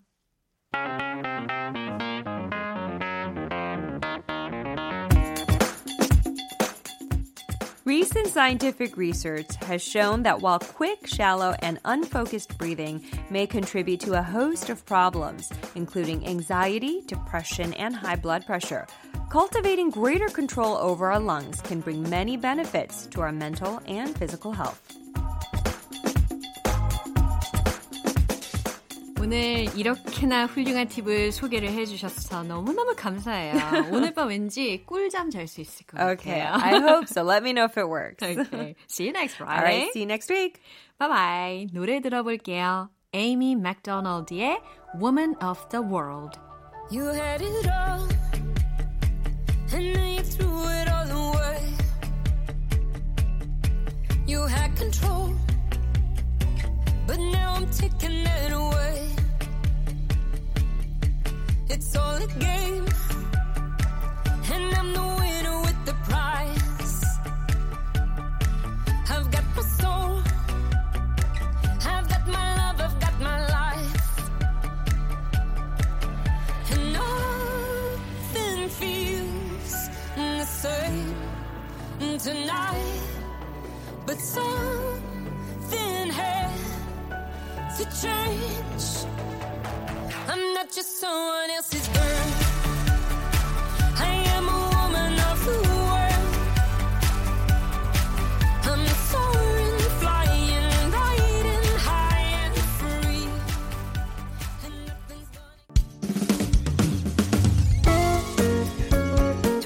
Recent 7.84 8.28
scientific 8.28 8.96
research 8.96 9.56
has 9.64 9.82
shown 9.82 10.22
that 10.22 10.40
while 10.40 10.60
quick, 10.60 11.08
shallow, 11.08 11.56
and 11.64 11.80
unfocused 11.84 12.56
breathing 12.60 13.04
may 13.32 13.48
contribute 13.48 14.00
to 14.02 14.14
a 14.14 14.22
host 14.22 14.70
of 14.70 14.86
problems, 14.86 15.52
including 15.74 16.28
anxiety, 16.28 17.02
depression, 17.08 17.74
and 17.74 17.96
high 17.96 18.18
blood 18.18 18.46
pressure, 18.46 18.86
cultivating 19.32 19.90
greater 19.90 20.28
control 20.28 20.78
over 20.78 21.12
our 21.12 21.20
lungs 21.20 21.60
can 21.62 21.80
bring 21.80 22.08
many 22.08 22.38
benefits 22.38 23.08
to 23.08 23.22
our 23.22 23.32
mental 23.32 23.82
and 23.88 24.16
physical 24.16 24.52
health. 24.52 25.01
오늘 29.22 29.68
이렇게나 29.78 30.48
훌륭한 30.48 30.88
팁을 30.88 31.32
소개를 31.32 31.70
해주셔서 31.70 32.42
너무너무 32.44 32.96
감사해요. 32.96 33.90
오늘 33.94 34.14
밤 34.16 34.30
왠지 34.30 34.84
꿀잠 34.88 35.30
잘 35.30 35.48
수 35.48 35.62
있을 35.62 35.86
것 35.86 35.98
같아요. 35.98 36.14
Okay, 36.14 36.42
I 36.42 36.80
hope 36.82 37.06
so. 37.08 37.22
Let 37.24 37.44
me 37.44 37.54
know 37.54 37.66
if 37.66 37.78
it 37.78 37.88
works. 37.88 38.24
okay. 38.24 38.76
See 38.88 39.06
you 39.06 39.12
next 39.14 39.40
All 39.40 39.46
Friday. 39.48 39.64
right, 39.84 39.94
see 39.94 40.00
you 40.02 40.08
next 40.08 40.28
week. 40.32 40.60
Bye 40.98 41.08
bye. 41.08 41.68
노래 41.72 42.02
들어볼게요. 42.02 42.90
에이미 43.14 43.56
맥도널드의 43.58 44.60
Woman 45.00 45.36
of 45.44 45.70
the 45.70 45.84
World. 45.86 46.40
You 46.90 47.06
had 47.14 47.42
it 47.44 47.70
all, 47.70 48.08
and 49.72 49.96
then 49.96 50.18
you 50.18 50.24
threw 50.24 50.66
it 50.66 50.90
all 50.90 51.12
away. 51.12 51.62
You 54.26 54.48
had 54.48 54.76
control, 54.76 55.32
but 57.12 57.20
now 57.20 57.56
I'm 57.58 57.70
taking 57.72 58.26
it 58.26 58.54
away. 58.54 59.10
It's 61.70 61.94
all 61.98 62.16
a 62.16 62.28
game, 62.40 62.86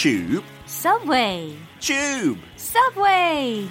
Tube, 0.00 0.42
Subway, 0.66 1.58
tube. 1.78 2.40
Subway. 2.56 3.68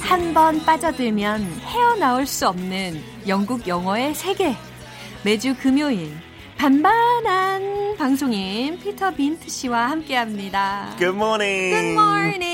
한 0.00 0.34
번 0.34 0.62
빠져들면 0.64 1.60
헤어나올 1.64 2.26
수 2.26 2.48
없는 2.48 3.02
영국 3.28 3.66
영어의 3.66 4.14
세계. 4.14 4.54
매주 5.24 5.54
금요일 5.56 6.12
반반한 6.58 7.96
방송인 7.96 8.78
피터 8.78 9.12
빈트 9.14 9.48
씨와 9.48 9.90
함께합니다. 9.90 10.94
Good 10.98 11.16
morning. 11.16 11.70
Good 11.70 11.92
morning. 11.92 12.51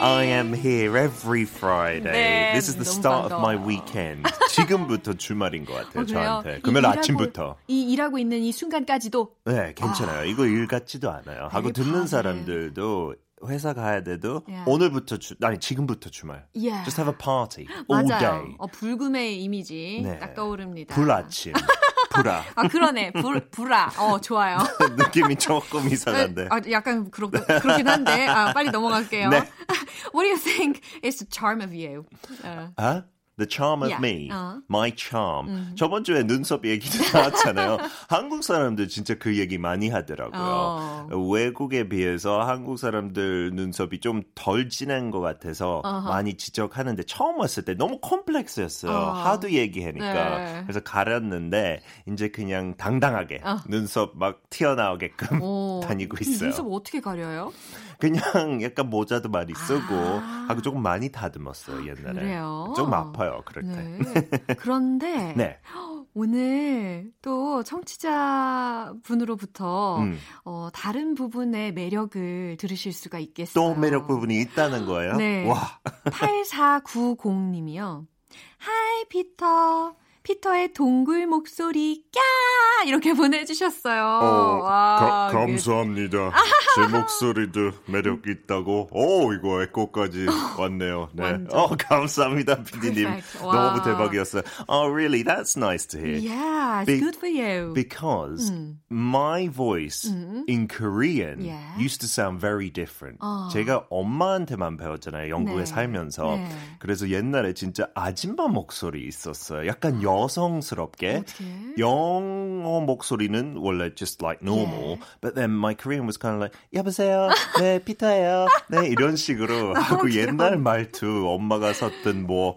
I 0.00 0.24
am 0.26 0.54
here 0.54 0.96
every 0.96 1.42
Friday. 1.42 2.02
네, 2.12 2.52
This 2.52 2.68
is 2.70 2.76
the 2.76 2.84
start 2.88 3.32
of 3.32 3.40
my 3.40 3.56
반가워요. 3.56 3.66
weekend. 3.66 4.28
지금부터 4.50 5.14
주말인 5.14 5.64
것 5.64 5.74
같아요, 5.74 6.02
어? 6.02 6.06
저한테. 6.06 6.58
이 6.58 6.62
금요일 6.62 6.84
일하고- 6.84 6.98
아침부터. 6.98 7.56
이 7.68 7.92
일하고 7.92 8.18
있는 8.18 8.38
이 8.42 8.52
순간까지도 8.52 9.30
네, 9.46 9.72
괜찮아요. 9.74 10.24
이거 10.26 10.46
일 10.46 10.66
같지도 10.68 11.10
않아요. 11.10 11.48
하고 11.50 11.72
되게 11.72 11.82
듣는. 11.90 12.06
사람들도 12.06 13.14
회사 13.48 13.72
가야 13.72 14.02
돼도 14.02 14.42
Yeah. 14.48 14.64
오늘부터 14.70 15.16
주, 15.18 15.34
아니 15.42 15.58
지금부터 15.58 16.10
주말. 16.10 16.46
Yeah. 16.54 16.82
Just 16.84 17.00
have 17.00 17.12
a 17.12 17.16
party 17.16 17.66
all 17.90 18.04
맞아요. 18.06 18.18
day. 18.42 18.54
어, 18.58 18.66
불금의 18.66 19.42
이미지 19.42 20.00
네. 20.04 20.18
딱 20.18 20.34
떠오릅니다. 20.34 20.94
불 20.94 21.10
아침. 21.10 21.52
불아. 22.22 22.44
아 22.54 22.68
그러네. 22.68 23.12
불 23.12 23.48
불아. 23.50 23.92
어 23.98 24.20
좋아요. 24.20 24.58
느낌이 24.96 25.36
조금 25.36 25.88
이상한데. 25.88 26.48
아, 26.50 26.60
약간 26.70 27.10
그렇, 27.10 27.30
그렇긴 27.30 27.88
한데 27.88 28.26
아, 28.26 28.52
빨리 28.52 28.70
넘어갈게요. 28.70 29.28
네. 29.30 29.38
What 30.14 30.24
do 30.24 30.28
you 30.28 30.38
think 30.38 30.80
is 31.04 31.18
the 31.18 31.26
charm 31.30 31.60
of 31.60 31.72
you? 31.74 32.04
어. 32.44 32.72
아? 32.76 33.04
The 33.38 33.46
charm 33.48 33.82
of 33.82 33.90
Yeah. 33.90 34.02
me. 34.02 34.28
어. 34.32 34.60
My 34.68 34.92
charm. 34.96 35.74
저번 35.76 36.02
주에 36.04 36.24
눈썹 36.26 36.64
얘기도 36.64 36.98
나왔잖아요. 37.16 37.78
한국 38.08 38.42
사람들 38.42 38.88
진짜 38.88 39.14
그 39.14 39.38
얘기 39.38 39.58
많이 39.58 39.88
하더라고요. 39.90 40.40
어. 40.42 41.08
외국에 41.32 41.88
비해서 41.88 42.40
한국 42.42 42.78
사람들 42.78 43.52
눈썹이 43.54 44.00
좀 44.00 44.22
덜 44.34 44.68
진한 44.68 45.10
것 45.10 45.20
같아서 45.20 45.80
많이 45.84 46.34
지적하는데 46.34 47.04
처음 47.04 47.38
왔을 47.38 47.64
때 47.64 47.74
너무 47.74 47.98
콤플렉스였어요. 48.00 48.90
어. 48.92 49.12
하도 49.12 49.50
얘기하니까. 49.52 50.38
네. 50.38 50.62
그래서 50.64 50.80
가렸는데 50.80 51.80
이제 52.08 52.28
그냥 52.28 52.74
당당하게 52.76 53.40
눈썹 53.68 54.12
막 54.16 54.40
튀어나오게끔 54.50 55.40
오, 55.42 55.80
다니고 55.86 56.16
이 56.18 56.22
있어요. 56.22 56.48
눈썹 56.50 56.66
어떻게 56.72 57.00
가려요? 57.00 57.52
그냥 57.98 58.62
약간 58.62 58.90
모자도 58.90 59.28
많이 59.28 59.54
쓰고 59.54 59.94
아. 59.94 60.46
하고 60.48 60.62
조금 60.62 60.82
많이 60.82 61.10
다듬었어요 61.10 61.86
옛날에. 61.86 62.20
그래요? 62.20 62.72
조금 62.76 62.94
아파요 62.94 63.42
그럴 63.44 63.64
때. 63.64 63.82
네. 63.82 63.98
그런데 64.58 65.34
네. 65.36 65.58
오늘 66.14 67.12
또 67.22 67.62
청취자 67.62 68.94
분으로부터 69.04 69.98
음. 70.00 70.18
어, 70.44 70.68
다른 70.72 71.14
부분의 71.14 71.72
매력을 71.74 72.56
들으실 72.58 72.92
수가 72.92 73.18
있겠어요. 73.18 73.54
또 73.54 73.74
매력 73.78 74.08
부분이 74.08 74.40
있다는 74.40 74.86
거예요? 74.86 75.16
네. 75.16 75.46
와. 75.46 75.78
8490님이요. 76.06 78.06
Hi, 78.60 79.04
Peter. 79.08 79.28
피터 79.38 79.94
의 80.30 80.72
동굴 80.74 81.26
목소리 81.26 82.04
까 82.14 82.84
이렇게 82.86 83.14
보내주셨어요. 83.14 84.04
어, 84.04 84.60
와, 84.62 84.98
가, 85.00 85.38
감사합니다. 85.38 86.32
제 86.74 86.86
목소리도 86.86 87.72
매력 87.86 88.26
있다고. 88.26 88.88
오, 88.90 89.32
이거 89.32 89.62
에코까지 89.62 90.26
왔네요. 90.58 91.08
네. 91.14 91.22
완전. 91.22 91.58
어, 91.58 91.68
감사합니다, 91.78 92.62
피디님. 92.62 93.08
너무 93.40 93.48
와. 93.56 93.82
대박이었어요. 93.82 94.42
Oh, 94.68 94.92
really? 94.92 95.24
That's 95.24 95.56
nice 95.56 95.86
to 95.86 95.98
hear. 95.98 96.18
Yeah, 96.18 96.82
it's 96.82 96.86
Be- 96.86 97.00
good 97.00 97.16
for 97.16 97.28
you. 97.28 97.72
Because 97.72 98.52
my 98.90 99.48
voice 99.48 100.04
in 100.46 100.68
Korean 100.68 101.40
Yeah. 101.40 101.78
used 101.78 102.00
to 102.02 102.06
sound 102.06 102.38
very 102.38 102.68
different. 102.70 103.18
제가 103.52 103.86
엄마한테만 103.88 104.76
배웠잖아요. 104.76 105.30
영국에 105.30 105.60
네. 105.60 105.64
살면서. 105.64 106.36
네. 106.36 106.48
그래서 106.80 107.08
옛날에 107.08 107.54
진짜 107.54 107.88
아줌마 107.94 108.46
목소리 108.46 109.06
있었어요. 109.06 109.66
약간 109.66 110.02
여 110.02 110.17
성스럽게. 110.26 111.22
어떡해? 111.22 111.74
영어 111.78 112.80
목소리는 112.80 113.56
원래 113.58 113.94
just 113.94 114.24
like 114.24 114.42
normal. 114.42 114.96
예. 114.96 115.00
But 115.20 115.34
then 115.36 115.50
my 115.52 115.74
Korean 115.74 116.06
was 116.06 116.18
kind 116.18 116.34
of 116.34 116.40
like 116.42 116.56
여보세요. 116.74 117.28
네, 117.60 117.78
피터예요. 117.84 118.48
네, 118.70 118.88
이런 118.88 119.14
식으로 119.16 119.74
하고 119.78 120.06
귀여워. 120.06 120.26
옛날 120.26 120.58
말투 120.58 121.28
엄마가 121.28 121.72
썼던 121.72 122.26
뭐 122.26 122.56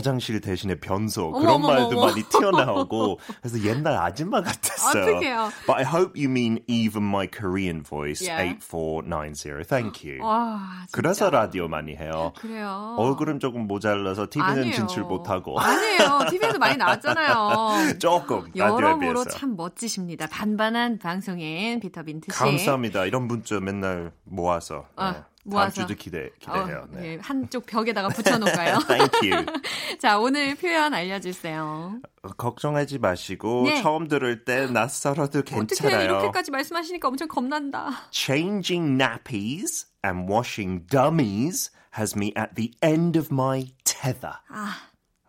화장실 0.00 0.40
대신에 0.40 0.76
변소 0.76 1.32
그런 1.32 1.56
어머, 1.56 1.68
말도. 1.68 2.00
많이 2.00 2.22
튀어나오고 2.22 3.18
그래서 3.42 3.62
옛날 3.64 3.96
아줌마 3.96 4.40
같았어요. 4.40 5.02
어떡해요. 5.02 5.50
But 5.66 5.72
I 5.78 5.84
hope 5.84 6.12
you 6.16 6.30
mean 6.30 6.60
even 6.68 7.02
my 7.04 7.26
Korean 7.26 7.82
voice 7.82 8.22
Yeah. 8.24 8.56
8490. 8.60 9.64
Thank 9.66 10.04
you. 10.08 10.22
와. 10.24 10.60
그래서 10.92 11.28
라디오 11.30 11.66
많이 11.68 11.96
해요. 11.96 12.32
그래요. 12.38 12.94
얼굴은 12.98 13.40
조금 13.40 13.66
모자라서 13.66 14.28
TV는 14.30 14.58
아니에요. 14.60 14.74
진출 14.74 15.02
못하고 15.02 15.58
아니에요. 15.58 16.20
TV에도 16.30 16.58
많이 16.60 16.76
나왔잖아요. 16.76 17.98
조금 17.98 18.44
라디오에 18.54 18.66
여러모로 18.68 19.24
비해서. 19.24 19.30
참 19.30 19.56
멋지십니다. 19.56 20.28
반반한 20.28 20.98
방송인 20.98 21.80
피터 21.80 22.04
빈트 22.04 22.30
씨. 22.32 22.38
감사합니다. 22.38 23.06
이런 23.06 23.26
문자 23.26 23.58
맨날 23.58 24.12
모아서 24.24 24.86
아, 24.94 25.12
네. 25.12 25.22
모아서. 25.44 25.76
다음 25.76 25.88
주도 25.88 25.98
기대 25.98 26.30
기대해요. 26.38 26.84
어, 26.84 26.86
네. 26.90 27.04
예, 27.14 27.18
한쪽 27.20 27.66
벽에다가 27.66 28.08
붙여놓을까요? 28.08 28.78
Thank 28.86 29.30
you. 29.32 29.46
자, 29.98 30.18
오늘 30.18 30.54
표현 30.54 30.92
알려주세요. 30.94 32.00
어, 32.22 32.28
걱정하지 32.28 32.98
마시고 32.98 33.64
네. 33.66 33.82
처음 33.82 34.08
들을 34.08 34.44
때 34.44 34.66
낯설어도 34.70 35.40
어떻게 35.40 35.54
괜찮아요. 35.54 36.04
이렇게까지 36.04 36.50
말씀하시니까 36.50 37.08
엄청 37.08 37.28
겁난다. 37.28 37.90
Changing 38.12 39.02
nappies 39.02 39.86
and 40.04 40.30
washing 40.30 40.86
dummies 40.86 41.70
has 41.98 42.16
me 42.16 42.32
at 42.36 42.54
the 42.54 42.72
end 42.82 43.18
of 43.18 43.28
my 43.32 43.66
tether. 43.84 44.34
아, 44.48 44.76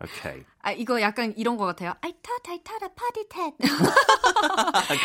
Okay. 0.02 0.44
아 0.62 0.72
이거 0.72 1.00
약간 1.00 1.32
이런 1.36 1.56
것 1.56 1.64
같아요. 1.66 1.94
I 2.02 2.12
thought 2.22 2.48
I 2.50 2.58
thought 2.58 2.82
a 2.82 2.90
party 2.94 3.24
tat. 3.28 3.54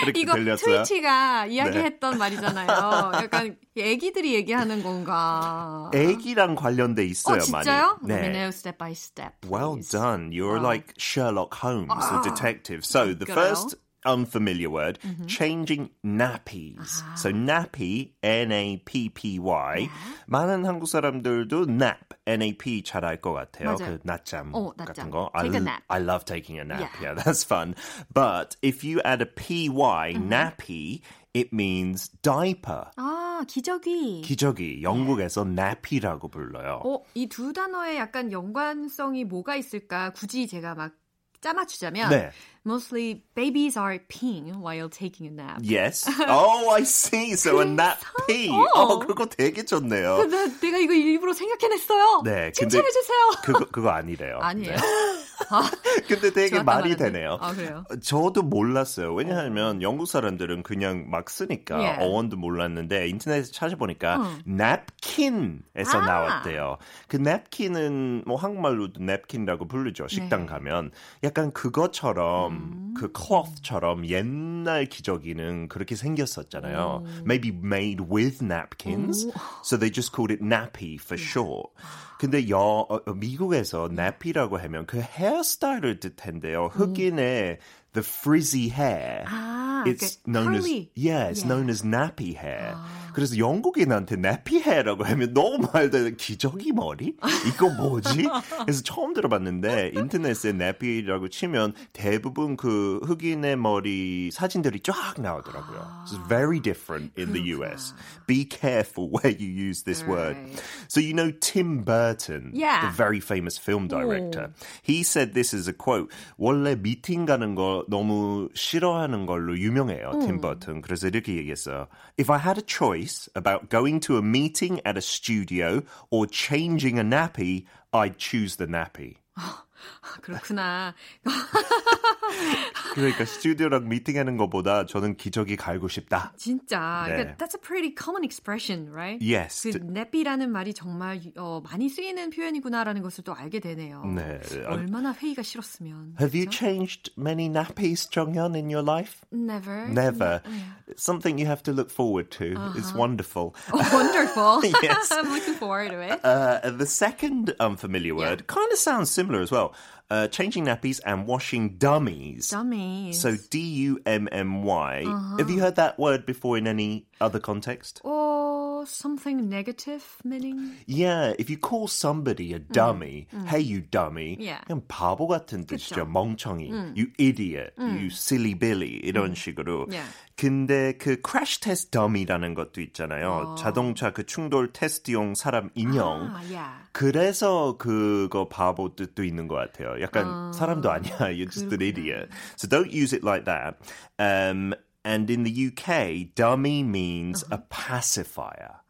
그렇게 0.01 0.19
이거 0.21 0.33
들렸어요? 0.33 0.83
트위치가 0.83 1.45
네. 1.45 1.53
이야기했던 1.53 2.17
말이잖아요. 2.17 3.11
약간 3.13 3.57
애기들이 3.77 4.33
얘기하는 4.35 4.81
건가. 4.83 5.91
애기랑 5.93 6.55
관련돼 6.55 7.05
있어요, 7.05 7.37
어, 7.37 7.39
진짜요? 7.39 7.97
많이. 8.01 8.21
네. 8.21 8.29
know 8.31 8.49
step 8.49 8.77
by 8.77 8.91
step. 8.91 9.33
Well 9.47 9.75
please. 9.75 9.89
done. 9.91 10.31
You're 10.31 10.57
Wow. 10.57 10.63
like 10.63 10.93
Sherlock 10.97 11.53
Holmes, 11.53 11.93
the 12.09 12.21
detective. 12.23 12.85
So 12.85 13.13
the 13.13 13.25
그래요? 13.25 13.53
first 13.53 13.75
unfamiliar 14.05 14.69
word, 14.69 14.99
changing 15.27 15.89
nappies. 16.05 17.03
So 17.17 17.31
nappy, 17.31 18.13
N-A-P-P-Y. 18.23 19.89
많은 20.27 20.65
한국 20.65 20.87
사람들도 20.87 21.67
nap, 21.69 22.13
N-A-P 22.25 22.83
잘 22.83 23.03
알 23.03 23.17
것 23.21 23.33
같아요. 23.33 23.75
맞아요. 23.75 23.97
그 23.97 23.99
낮잠 24.03 24.51
어, 24.53 24.71
같은 24.73 24.85
낮잠. 25.07 25.11
거. 25.11 25.31
Take 25.41 25.51
I, 25.51 25.57
a 25.57 25.61
nap. 25.63 25.83
I 25.89 25.99
love 25.99 26.25
taking 26.25 26.59
a 26.59 26.63
nap. 26.63 26.79
Yeah. 26.79 26.91
Yeah, 27.01 27.13
that's 27.15 27.43
fun. 27.43 27.75
But 28.13 28.55
if 28.61 28.83
you 28.83 29.01
add 29.03 29.21
a 29.21 29.25
P-Y, 29.25 30.15
nappy, 30.17 31.01
it 31.33 31.53
means 31.53 32.09
diaper. 32.21 32.85
아 32.97 33.43
기저귀. 33.47 34.21
기저귀, 34.23 34.81
영국에서 34.83 35.43
nappy라고 35.45 36.29
불러요. 36.29 36.81
어, 36.83 37.03
이 37.15 37.27
두 37.27 37.53
단어에 37.53 37.97
약간 37.97 38.31
연관성이 38.31 39.23
뭐가 39.25 39.55
있을까? 39.55 40.11
굳이 40.11 40.47
제가 40.47 40.75
막 40.75 40.93
짜맞추자면 41.39 42.09
네. 42.09 42.31
Mostly 42.65 43.23
babies 43.35 43.77
are 43.77 43.99
peeing 44.09 44.57
while 44.57 44.89
taking 44.89 45.27
a 45.27 45.31
nap. 45.31 45.59
Yes. 45.61 46.07
Oh, 46.27 46.69
I 46.69 46.83
see. 46.83 47.35
So 47.35 47.59
a 47.61 47.65
nap 47.65 47.99
pee. 48.27 48.49
어, 48.49 48.99
그거 48.99 49.25
되게 49.25 49.63
좋네요. 49.63 50.25
나, 50.27 50.45
내가 50.59 50.77
이거 50.77 50.93
일부러 50.93 51.33
생각해냈어요. 51.33 52.21
네, 52.25 52.51
칭찬해주세요. 52.51 53.17
그거 53.43 53.65
그거 53.71 53.89
아니래요. 53.91 54.39
아니에요. 54.41 54.75
네. 54.75 54.77
근데 56.07 56.31
되게 56.31 56.61
말이. 56.63 56.95
되네요. 56.97 57.37
아, 57.39 57.53
그래요? 57.53 57.83
저도 58.01 58.41
몰랐어요. 58.41 59.13
왜냐하면 59.13 59.81
영국 59.81 60.07
사람들은 60.07 60.63
그냥 60.63 61.05
막 61.09 61.29
쓰니까 61.29 61.81
예. 61.83 62.03
어원도 62.03 62.37
몰랐는데 62.37 63.07
인터넷에 63.09 63.51
찾아보니까 63.51 64.39
napkin에서 64.45 65.97
아. 65.99 66.05
나왔대요. 66.05 66.77
그 67.07 67.17
napkin은 67.17 68.23
뭐 68.25 68.35
한국말로도 68.37 69.01
napkin이라고 69.03 69.67
부르죠. 69.67 70.07
식당 70.07 70.41
네. 70.41 70.45
가면 70.47 70.91
약간 71.23 71.51
그것처럼 71.51 72.56
음. 72.56 72.94
그 72.94 73.10
cloth처럼 73.16 74.06
옛날 74.06 74.84
기저귀는 74.84 75.68
그렇게 75.68 75.96
생겼었잖아요. 75.96 77.04
Maybe 77.24 77.48
made 77.50 78.04
with 78.10 78.44
napkins. 78.44 79.26
So 79.64 79.78
they 79.78 79.90
just 79.90 80.12
called 80.14 80.30
it 80.30 80.42
nappy 80.44 80.96
for 81.00 81.16
short. 81.18 81.70
근데 82.18 82.48
여, 82.50 82.58
어, 82.58 83.00
어, 83.06 83.14
미국에서 83.14 83.88
nappy라고 83.90 84.58
하면 84.58 84.86
그 84.86 85.00
헤어스타일을 85.00 86.00
뜻한대요. 86.00 86.66
흑인의 86.72 87.58
the 87.94 88.04
frizzy 88.06 88.68
hair. 88.68 89.24
아, 89.26 89.84
It's 89.86 90.18
그러니까 90.22 90.30
known 90.30 90.52
curly. 90.54 90.80
as 90.80 90.90
yeah, 90.94 91.28
it's 91.30 91.42
Yeah. 91.42 91.48
known 91.48 91.68
as 91.70 91.82
nappy 91.82 92.36
hair. 92.36 92.76
그래서 93.17 93.35
영국인한테 93.39 94.15
hair라고 94.47 95.03
하면 95.03 95.33
너무 95.33 95.67
말도 95.73 96.11
기저귀 96.17 96.71
머리? 96.71 97.15
이거 97.47 97.67
뭐지? 97.67 98.27
그래서 98.61 98.83
처음 98.83 99.15
들어봤는데 99.15 99.93
인터넷에 99.95 100.49
nappy라고 100.49 101.27
치면 101.27 101.73
대부분 101.93 102.55
그 102.55 102.99
흑인의 103.03 103.55
머리 103.55 104.29
사진들이 104.29 104.81
쫙 104.81 105.15
나오더라고요. 105.19 106.03
It's 106.05 106.27
very 106.29 106.59
different 106.61 107.11
in 107.17 107.33
the 107.33 107.41
US. 107.55 107.95
Be 108.27 108.47
careful 108.47 109.09
where 109.09 109.35
you 109.35 109.49
use 109.49 109.81
this 109.83 110.05
word. 110.05 110.37
Right. 110.37 110.61
So 110.87 111.01
you 111.01 111.15
know 111.15 111.31
Tim 111.41 111.83
Burton, 111.83 112.51
Yeah. 112.53 112.85
the 112.85 112.93
very 112.95 113.19
famous 113.19 113.57
film 113.57 113.87
director. 113.87 114.53
He 114.83 115.01
said 115.01 115.33
this 115.33 115.55
is 115.55 115.67
a 115.67 115.73
quote. 115.73 116.13
원래 116.37 116.75
미팅 116.75 117.25
가는 117.25 117.55
거 117.55 117.83
너무 117.89 118.49
싫어하는 118.53 119.25
걸로 119.25 119.57
유명해요, 119.57 120.19
Tim 120.21 120.39
Burton. 120.39 120.83
그래서 120.83 121.07
이렇게 121.07 121.33
얘기했어요. 121.35 121.87
If 122.19 122.31
I 122.31 122.37
had 122.37 122.59
a 122.61 122.63
choice 122.67 123.06
about 123.34 123.68
going 123.68 124.00
to 124.00 124.16
a 124.16 124.22
meeting 124.22 124.80
at 124.84 124.96
a 124.96 125.00
studio 125.00 125.82
or 126.10 126.26
changing 126.26 126.98
a 126.98 127.04
nappy, 127.04 127.66
I'd 127.92 128.18
choose 128.18 128.56
the 128.56 128.66
nappy. 128.66 129.16
그렇구나. 130.20 130.94
그러니까 132.94 133.24
스튜디오랑 133.24 133.88
미팅하는 133.88 134.36
것보다 134.36 134.86
저는 134.86 135.16
기저귀 135.16 135.56
갈고 135.56 135.88
싶다. 135.88 136.32
진짜. 136.36 137.04
네. 137.08 137.14
그러니까 137.16 137.36
that's 137.36 137.54
a 137.54 137.60
pretty 137.60 137.94
common 137.96 138.24
expression, 138.24 138.90
right? 138.92 139.18
Yes. 139.22 139.70
그 139.70 139.78
nappy라는 139.78 140.50
말이 140.50 140.74
정말 140.74 141.20
어, 141.36 141.62
많이 141.64 141.88
쓰이는 141.88 142.30
표현이구나라는 142.30 143.02
것을 143.02 143.24
또 143.24 143.34
알게 143.34 143.60
되네요. 143.60 144.04
네. 144.04 144.40
얼마나 144.66 145.12
회의가 145.12 145.42
싫었으면. 145.42 146.16
Have 146.20 146.38
you 146.38 146.46
그렇죠? 146.46 146.58
changed 146.58 147.12
many 147.16 147.48
nappies, 147.48 148.08
정현, 148.10 148.54
in 148.54 148.70
your 148.70 148.82
life? 148.84 149.20
Never. 149.32 149.88
Never. 149.88 150.42
It's 150.88 151.02
something 151.02 151.38
you 151.38 151.46
have 151.46 151.62
to 151.64 151.72
look 151.72 151.90
forward 151.90 152.30
to. 152.38 152.54
It's 152.76 152.94
wonderful. 152.94 153.54
Wonderful. 153.72 154.62
Yes. 154.82 155.10
I'm 155.12 155.32
looking 155.32 155.54
forward 155.54 155.90
to 155.90 156.00
it. 156.00 156.20
Uh, 156.24 156.70
the 156.70 156.86
second 156.86 157.54
unfamiliar 157.60 158.14
word 158.14 158.46
kind 158.46 158.70
of 158.72 158.78
sounds 158.78 159.10
similar 159.10 159.40
as 159.40 159.50
well. 159.50 159.74
Uh, 160.09 160.27
changing 160.27 160.65
nappies 160.65 161.01
and 161.05 161.27
washing 161.27 161.77
dummies. 161.77 162.49
Dummies. 162.49 163.19
So 163.19 163.35
D 163.49 163.59
U 163.59 163.99
M 164.05 164.29
M 164.31 164.63
Y. 164.63 165.03
Have 165.37 165.49
you 165.49 165.59
heard 165.59 165.75
that 165.75 165.99
word 165.99 166.25
before 166.25 166.57
in 166.57 166.65
any 166.65 167.07
other 167.19 167.39
context? 167.39 167.99
or 168.05 168.46
something 168.89 169.49
negative 169.49 170.03
meaning. 170.23 170.75
Yeah, 170.87 171.33
if 171.39 171.49
you 171.49 171.57
call 171.57 171.87
somebody 171.87 172.53
a 172.53 172.59
dummy, 172.59 173.27
hey 173.47 173.59
you 173.61 173.81
dummy, 173.81 174.37
Yeah. 174.39 174.61
그냥 174.67 174.81
바보 174.87 175.27
같은 175.27 175.65
뜻이죠. 175.65 175.95
그쵸. 175.95 176.05
멍청이, 176.05 176.69
you 176.95 177.07
idiot, 177.19 177.73
you 177.77 178.07
silly 178.11 178.53
billy 178.53 178.99
이런 179.03 179.33
식으로. 179.35 179.87
Yeah. 179.89 180.07
근데 180.37 180.93
그 180.99 181.17
crash 181.25 181.59
test 181.61 181.89
dummy라는 181.91 182.53
것도 182.53 182.79
있잖아요. 182.81 183.55
자동차 183.57 184.13
그 184.13 184.23
충돌 184.23 184.71
테스트용 184.71 185.33
사람 185.33 185.71
인형. 185.73 186.29
아, 186.35 186.41
yeah. 186.47 186.77
그래서 186.91 187.75
그거 187.77 188.47
바보 188.47 188.95
뜻도 188.95 189.23
있는 189.23 189.47
것 189.47 189.55
같아요. 189.55 189.99
약간 190.01 190.53
사람도 190.53 190.91
아니야. 190.91 191.17
You're 191.33 191.49
just 191.49 191.63
an 191.65 191.69
그렇구나. 191.79 191.87
idiot. 191.89 192.29
So 192.55 192.67
don't 192.67 192.91
use 192.91 193.13
it 193.13 193.23
like 193.23 193.45
that. 193.45 193.77
Um, 194.19 194.73
And 195.07 195.29
in 195.29 195.43
the 195.43 195.67
UK, 195.71 196.35
dummy 196.35 196.83
means 196.83 197.45
a 197.49 197.59
pacifier. 197.59 198.81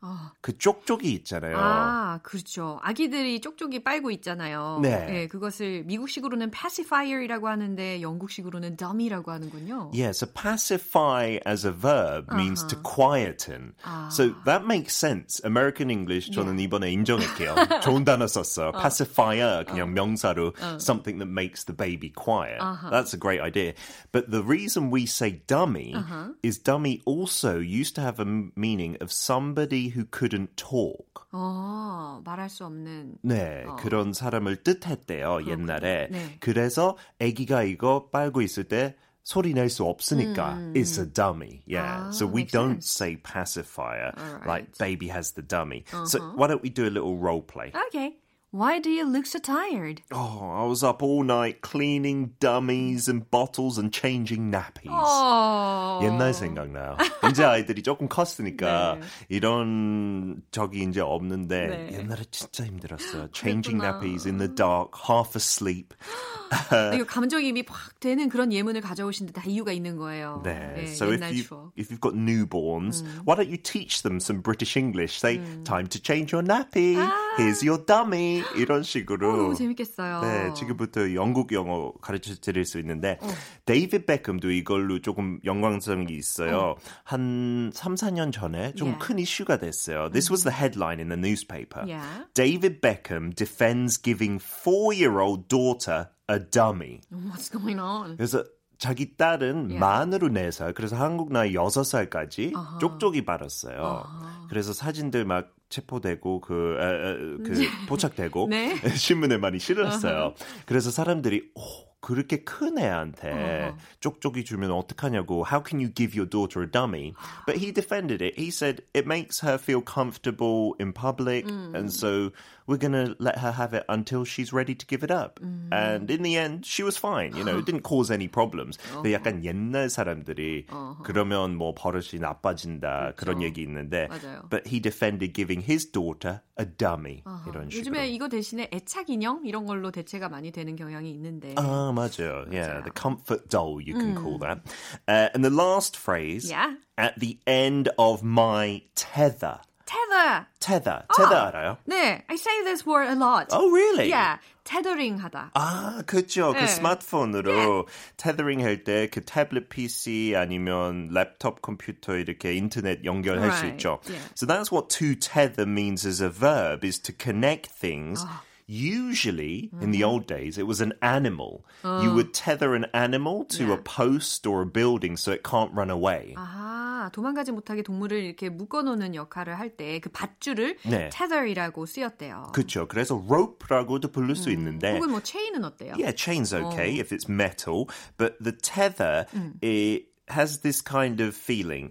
그 0.41 0.57
쪽쪽이 0.57 1.12
있잖아요. 1.15 1.57
아, 1.57 2.19
그렇죠. 2.23 2.79
아기들이 2.81 3.41
쪽쪽이 3.41 3.83
빨고 3.83 4.12
있잖아요. 4.12 4.79
네. 4.81 5.27
그것을 5.27 5.83
미국식으로는 5.86 6.51
pacifier이라고 6.51 7.47
하는데 7.47 8.01
영국식으로는 8.01 8.77
dummy라고 8.77 9.31
하는군요. 9.31 9.91
Yeah, 9.93 10.12
so 10.12 10.27
pacify 10.27 11.39
as 11.45 11.65
a 11.65 11.71
verb 11.71 12.31
means 12.31 12.65
to 12.67 12.77
quieten. 12.77 13.73
So 14.10 14.33
that 14.45 14.65
makes 14.65 14.95
sense. 14.95 15.41
American 15.43 15.89
English 15.89 16.31
저는 16.31 16.60
이번에 16.60 16.91
인정할게요. 16.91 17.55
좋은 17.81 18.05
단어 18.05 18.27
썼어. 18.27 18.71
Pacifier 18.71 19.65
그냥 19.65 19.93
명사로 19.93 20.53
something 20.79 21.17
that 21.19 21.29
makes 21.29 21.65
the 21.65 21.75
baby 21.75 22.10
quiet. 22.10 22.60
That's 22.91 23.13
a 23.13 23.19
great 23.19 23.41
idea. 23.41 23.73
But 24.12 24.31
the 24.31 24.43
reason 24.43 24.89
we 24.91 25.05
say 25.05 25.41
dummy 25.47 25.95
is 26.43 26.60
dummy 26.60 27.01
also 27.05 27.60
used 27.60 27.95
to 27.95 28.01
have 28.01 28.19
a 28.19 28.25
meaning 28.55 28.95
of 29.01 29.12
somebody 29.12 29.87
who 29.87 30.05
couldn't 30.11 30.57
talk. 30.57 31.26
어, 31.33 32.20
말할 32.24 32.48
수 32.50 32.64
없는. 32.64 33.18
네, 33.22 33.64
그런 33.78 34.12
사람을 34.12 34.62
뜻했대요, 34.62 35.46
옛날에. 35.46 36.09
네. 36.11 36.37
그래서 36.40 36.96
아기가 37.20 37.62
이거 37.62 38.09
빨고 38.11 38.42
있을 38.42 38.64
때 38.64 38.96
소리 39.24 39.55
낼 39.55 39.68
수 39.70 39.85
없으니까 39.85 40.59
it's 40.74 40.98
a 40.98 41.07
dummy. 41.07 41.62
Yeah. 41.66 42.09
아, 42.09 42.12
so 42.12 42.26
we 42.26 42.42
makes 42.42 42.52
don't 42.52 42.83
sense. 42.83 42.90
say 42.90 43.16
pacifier 43.16 44.12
Alright. 44.18 44.46
like 44.46 44.78
baby 44.78 45.09
has 45.09 45.33
the 45.33 45.42
dummy. 45.42 45.85
So 46.07 46.18
why 46.35 46.48
don't 46.48 46.62
we 46.62 46.70
do 46.70 46.87
a 46.87 46.90
little 46.90 47.16
role 47.16 47.40
play? 47.42 47.72
Okay. 47.88 48.16
Why 48.55 48.81
do 48.81 48.90
you 48.90 49.07
look 49.11 49.24
so 49.24 49.38
tired? 49.38 50.02
Oh, 50.12 50.52
I 50.52 50.66
was 50.66 50.85
up 50.85 51.02
all 51.02 51.24
night 51.24 51.62
cleaning 51.62 52.35
dummies 52.38 53.09
and 53.09 53.24
bottles 53.31 53.78
and 53.78 53.90
changing 53.90 54.50
nappies. 54.52 54.90
어. 54.92 56.00
옛날 56.02 56.35
생각나요. 56.35 56.98
이제 57.31 57.44
아이들이 57.44 57.83
조금 57.83 58.09
컸으니까 58.09 58.98
이런 59.31 60.42
적이 60.50 60.83
이제 60.83 61.00
없는데 61.00 61.66
네. 61.66 61.98
옛날에 61.98 62.24
진짜 62.31 62.66
힘들었어요. 62.66 63.28
Changing 63.33 63.81
그랬구나. 63.81 63.98
nappies 64.00 64.26
in 64.26 64.37
the 64.37 64.55
dark, 64.55 64.98
half 65.09 65.35
asleep. 65.35 65.94
이거 66.95 67.05
감정이입이 67.05 67.63
확 67.67 67.99
되는 67.99 68.29
그런 68.29 68.51
예문을 68.53 68.81
가져오신 68.81 69.27
데 69.27 69.33
다 69.38 69.43
이유가 69.45 69.71
있는 69.71 69.97
거예요. 69.97 70.41
네. 70.43 70.73
네, 70.75 70.83
so 70.88 71.12
if 71.12 71.23
you 71.23 71.43
추억. 71.43 71.71
if 71.77 71.89
you've 71.93 72.01
got 72.01 72.15
newborns, 72.15 73.03
why 73.25 73.36
don't 73.36 73.49
you 73.49 73.57
teach 73.57 74.01
them 74.01 74.17
some 74.17 74.41
British 74.41 74.75
English? 74.77 75.17
Say, 75.19 75.38
time 75.63 75.88
to 75.88 75.99
change 76.01 76.33
your 76.33 76.41
nappy. 76.43 76.95
Here's 77.38 77.62
your 77.63 77.77
dummy. 77.86 78.43
이런 78.55 78.79
어, 78.79 78.83
식으로. 78.83 79.38
너무 79.38 79.55
재밌겠어요. 79.55 80.21
네, 80.21 80.53
지금부터 80.55 81.13
영국 81.13 81.51
영어 81.51 81.91
가르쳐 82.01 82.33
드릴 82.41 82.65
수 82.65 82.79
있는데 82.79 83.19
데이비드 83.65 84.05
베컴도 84.05 84.49
이걸로 84.51 84.99
조금 85.01 85.39
영광성이 85.45 86.13
있어요. 86.13 86.75
한 87.03 87.71
3, 87.73 87.95
4년 87.95 88.31
전에 88.31 88.73
좀 88.73 88.88
Yeah. 88.88 89.05
큰 89.05 89.19
이슈가 89.19 89.57
됐어요. 89.60 90.10
This 90.12 90.31
was 90.31 90.43
the 90.43 90.55
headline 90.55 90.99
in 90.99 91.10
the 91.10 91.17
newspaper. 91.19 91.83
Yeah. 91.86 92.25
David 92.33 92.79
Beckham 92.81 93.36
defends 93.36 93.97
giving 94.01 94.39
four-year-old 94.41 95.47
daughter 95.49 96.07
a 96.29 96.39
dummy. 96.39 97.01
What's 97.11 97.49
going 97.51 97.79
on? 97.79 98.17
그래서 98.17 98.43
자기 98.77 99.15
딸은 99.17 99.69
Yeah. 99.71 99.79
만으로 99.79 100.29
4살, 100.29 100.73
그래서 100.75 100.95
한국 100.95 101.31
나이 101.31 101.53
6살까지 101.53 102.53
쪽쪽이 102.79 103.25
받았어요. 103.25 104.05
그래서 104.49 104.71
사진들 104.73 105.25
막 105.25 105.53
체포되고 105.69 106.41
그, 106.41 106.77
에, 106.79 106.85
에, 106.85 107.43
그 107.43 107.87
포착되고 107.87 108.47
네. 108.49 108.75
신문에 108.95 109.37
많이 109.37 109.59
실었어요. 109.59 110.33
그래서 110.65 110.91
사람들이 110.91 111.51
오, 111.55 111.61
그렇게 111.99 112.43
큰 112.43 112.77
애한테 112.77 113.73
쪽쪽이 113.99 114.45
주면 114.45 114.71
어떡하냐고 114.71 115.43
How 115.45 115.61
can 115.67 115.79
you 115.81 115.91
give 115.93 116.15
your 116.15 116.29
daughter 116.29 116.63
a 116.63 116.71
dummy? 116.71 117.13
But 117.45 117.57
he 117.57 117.73
defended 117.73 118.21
it. 118.21 118.39
He 118.39 118.47
said 118.49 118.83
it 118.93 119.07
makes 119.07 119.41
her 119.41 119.57
feel 119.57 119.81
comfortable 119.83 120.75
in 120.79 120.93
public 120.93 121.49
and 121.49 121.91
so 121.91 122.31
we're 122.66 122.76
going 122.78 122.92
to 122.92 123.16
let 123.18 123.38
her 123.38 123.50
have 123.52 123.74
it 123.74 123.85
until 123.88 124.24
she's 124.24 124.52
ready 124.52 124.74
to 124.74 124.87
give 124.87 125.02
it 125.02 125.11
up. 125.11 125.40
And 125.72 126.11
in 126.11 126.22
the 126.22 126.37
end 126.37 126.64
she 126.64 126.83
was 126.83 126.96
fine. 126.96 127.35
You 127.37 127.42
know, 127.44 127.59
it 127.59 127.66
didn't 127.66 127.83
cause 127.83 128.11
any 128.11 128.28
problems. 128.28 128.78
근데 128.94 129.12
약간 129.12 129.44
옛날 129.44 129.90
사람들이 129.90 130.66
그러면 131.02 131.57
뭐 131.57 131.74
버릇이 131.74 132.20
나빠진다 132.20 133.14
그런 133.16 133.42
얘기 133.42 133.62
있는데 133.62 134.09
맞아요. 134.09 134.48
but 134.48 134.66
he 134.66 134.81
defended 134.81 135.35
giving 135.35 135.61
his 135.62 135.90
daughter 135.90 136.40
a 136.61 136.64
dummy 136.64 137.22
이런 137.48 137.68
식으로. 137.70 137.78
요즘에 137.78 138.09
이거 138.11 138.28
대신에 138.28 138.68
애착 138.72 139.11
인형 139.11 139.42
이런 139.44 139.66
걸로 139.66 139.90
대체가 139.90 140.28
많이 140.28 140.50
되는 140.52 140.76
경향이 140.76 141.11
있는데. 141.11 141.55
Ah, 141.59 141.90
맞아요. 141.92 142.46
Yeah, 142.52 142.83
the 142.83 142.92
comfort 142.94 143.48
doll, 143.48 143.81
you 143.81 143.94
can 143.98 144.14
call 144.14 144.38
that. 144.38 144.61
Uh, 145.09 145.28
and 145.35 145.42
the 145.44 145.50
last 145.50 145.96
phrase, 145.96 146.48
Yeah. 146.50 146.74
at 146.96 147.18
the 147.18 147.38
end 147.46 147.88
of 147.98 148.22
my 148.22 148.83
tether. 148.94 149.59
tether. 149.87 150.46
tether. 150.61 151.05
tether 151.14 151.37
알아요? 151.52 151.76
네, 151.88 152.22
I 152.28 152.37
say 152.37 152.62
this 152.64 152.87
word 152.87 153.09
a 153.09 153.14
lot. 153.14 153.48
Oh, 153.50 153.70
really? 153.70 154.09
Yeah, 154.09 154.38
tethering 154.64 155.18
하다. 155.20 155.50
아, 155.55 156.02
그렇죠. 156.07 156.52
그 156.55 156.61
네. 156.61 156.66
스마트폰으로 156.66 157.87
테더링 158.16 158.61
할 158.62 158.85
때 158.85 159.09
그 159.11 159.20
태블릿 159.24 159.68
PC 159.68 160.35
아니면 160.37 161.11
랩톱 161.11 161.61
컴퓨터 161.62 162.14
이렇게 162.16 162.55
인터넷 162.55 163.05
연결할 163.05 163.50
수 163.52 163.64
Right. 163.64 163.76
있죠. 163.76 163.98
Yeah. 164.09 164.22
So 164.35 164.46
that's 164.46 164.70
what 164.72 164.88
to 164.98 165.14
tether 165.14 165.66
means 165.66 166.07
as 166.07 166.20
a 166.22 166.31
verb 166.31 166.85
is 166.85 166.98
to 167.00 167.12
connect 167.12 167.66
things. 167.66 168.24
Ah. 168.26 168.42
Usually, 168.68 169.68
in 169.74 169.78
Mm-hmm. 169.78 169.90
the 169.92 170.05
old 170.05 170.26
days, 170.26 170.57
it 170.57 170.66
was 170.66 170.81
an 170.81 170.94
animal. 171.02 171.64
You 171.85 172.11
Oh. 172.11 172.14
would 172.14 172.33
tether 172.33 172.74
an 172.74 172.87
animal 172.94 173.44
to 173.59 173.72
a 173.72 173.76
post 173.76 174.46
or 174.46 174.62
a 174.62 174.66
building 174.66 175.16
so 175.18 175.31
it 175.33 175.42
can't 175.44 175.72
run 175.74 175.90
away. 175.90 176.35
아, 176.38 176.86
도망가지 177.12 177.52
못하게 177.52 177.83
동물을 177.83 178.22
이렇게 178.22 178.48
묶어놓는 178.48 179.14
역할을 179.14 179.59
할 179.59 179.76
때 179.76 180.00
그 180.00 180.11
밧줄을 180.11 180.76
네. 180.85 181.09
tether이라고 181.11 181.87
쓰였대요. 181.87 182.52
그렇죠. 182.52 182.87
그래서 182.88 183.16
rope라고도 183.28 184.12
부를 184.12 184.37
수 184.37 184.50
있는데 184.50 184.92
혹은 184.94 185.11
뭐 185.11 185.20
체인은 185.20 185.64
어때요? 185.64 185.94
Yeah, 185.98 186.12
chain's 186.14 186.52
okay 186.52 186.98
if 187.00 187.12
it's 187.12 187.28
metal, 187.28 187.87
but 188.18 188.37
the 188.42 188.52
tether 188.52 189.26
it 189.62 190.07
has 190.28 190.61
this 190.61 190.83
kind 190.83 191.20
of 191.20 191.35
feeling 191.35 191.90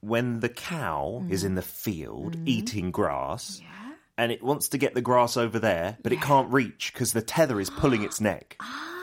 when 0.00 0.40
the 0.40 0.48
cow 0.48 1.22
is 1.30 1.44
in 1.44 1.54
the 1.54 1.62
field 1.62 2.36
eating 2.46 2.90
grass. 2.90 3.60
And 4.18 4.30
it 4.30 4.42
wants 4.42 4.68
to 4.68 4.78
get 4.78 4.92
the 4.94 5.00
grass 5.00 5.38
over 5.38 5.58
there, 5.58 5.96
but 6.02 6.12
it 6.12 6.20
can't 6.20 6.52
reach 6.52 6.92
because 6.92 7.14
the 7.14 7.22
tether 7.22 7.58
is 7.58 7.70
pulling 7.70 8.02
its 8.02 8.20
neck. 8.20 8.56
아, 8.60 8.93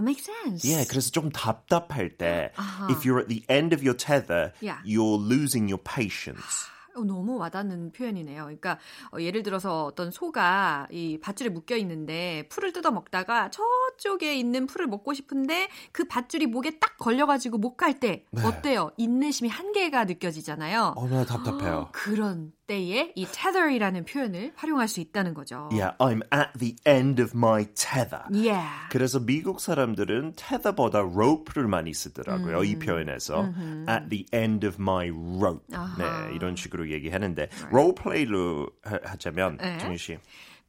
Makes 0.00 0.24
sense. 0.24 0.64
Yeah, 0.64 0.84
그래서 0.88 1.10
좀 1.10 1.30
답답할 1.30 2.16
때, 2.16 2.52
if 2.90 3.04
you're 3.04 3.18
at 3.20 3.28
the 3.28 3.44
end 3.48 3.74
of 3.74 3.82
your 3.82 3.96
tether, 3.96 4.52
Yeah. 4.60 4.78
you're 4.84 5.18
losing 5.18 5.68
your 5.70 5.82
patience. 5.82 6.68
어, 6.96 7.04
너무 7.04 7.36
와닿는 7.36 7.92
표현이네요. 7.92 8.44
그러니까 8.44 8.78
어, 9.12 9.20
예를 9.20 9.42
들어서 9.42 9.84
어떤 9.84 10.10
소가 10.10 10.86
이 10.90 11.18
밧줄에 11.20 11.50
묶여 11.50 11.76
있는데 11.76 12.48
풀을 12.48 12.72
뜯어 12.72 12.90
먹다가 12.90 13.50
저 13.50 13.62
쪽에 13.98 14.34
있는 14.36 14.66
풀을 14.66 14.86
먹고 14.86 15.14
싶은데 15.14 15.68
그 15.92 16.04
밧줄이 16.04 16.46
목에 16.46 16.78
딱 16.78 16.96
걸려가지고 16.98 17.58
못 17.58 17.76
갈 17.76 17.98
때 18.00 18.24
어때요? 18.44 18.90
인내심이 18.96 19.48
한계가 19.48 20.04
느껴지잖아요. 20.04 20.94
얼마나 20.96 21.24
답답해요. 21.24 21.88
그런 21.92 22.52
때에 22.66 23.12
이 23.14 23.26
tether이라는 23.26 24.04
표현을 24.04 24.52
활용할 24.56 24.88
수 24.88 25.00
있다는 25.00 25.34
거죠. 25.34 25.68
Yeah, 25.70 25.96
I'm 25.98 26.20
at 26.34 26.58
the 26.58 26.74
end 26.86 27.22
of 27.22 27.32
my 27.36 27.64
tether. 27.74 28.24
Yeah. 28.32 28.66
그래서 28.90 29.20
미국 29.20 29.60
사람들은 29.60 30.32
tether보다 30.36 30.98
rope를 31.00 31.68
많이 31.68 31.94
쓰더라고요. 31.94 32.64
이 32.64 32.76
표현에서 32.78 33.52
at 33.88 34.08
the 34.10 34.26
end 34.34 34.66
of 34.66 34.76
my 34.80 35.10
rope. 35.10 35.64
네, 35.98 36.34
이런 36.34 36.56
식으로 36.56 36.90
얘기하는데 36.90 37.48
롤플레이로 37.70 38.68
하- 38.82 38.98
하자면 39.04 39.58
네. 39.58 39.78
정희 39.78 39.96
씨. 39.98 40.18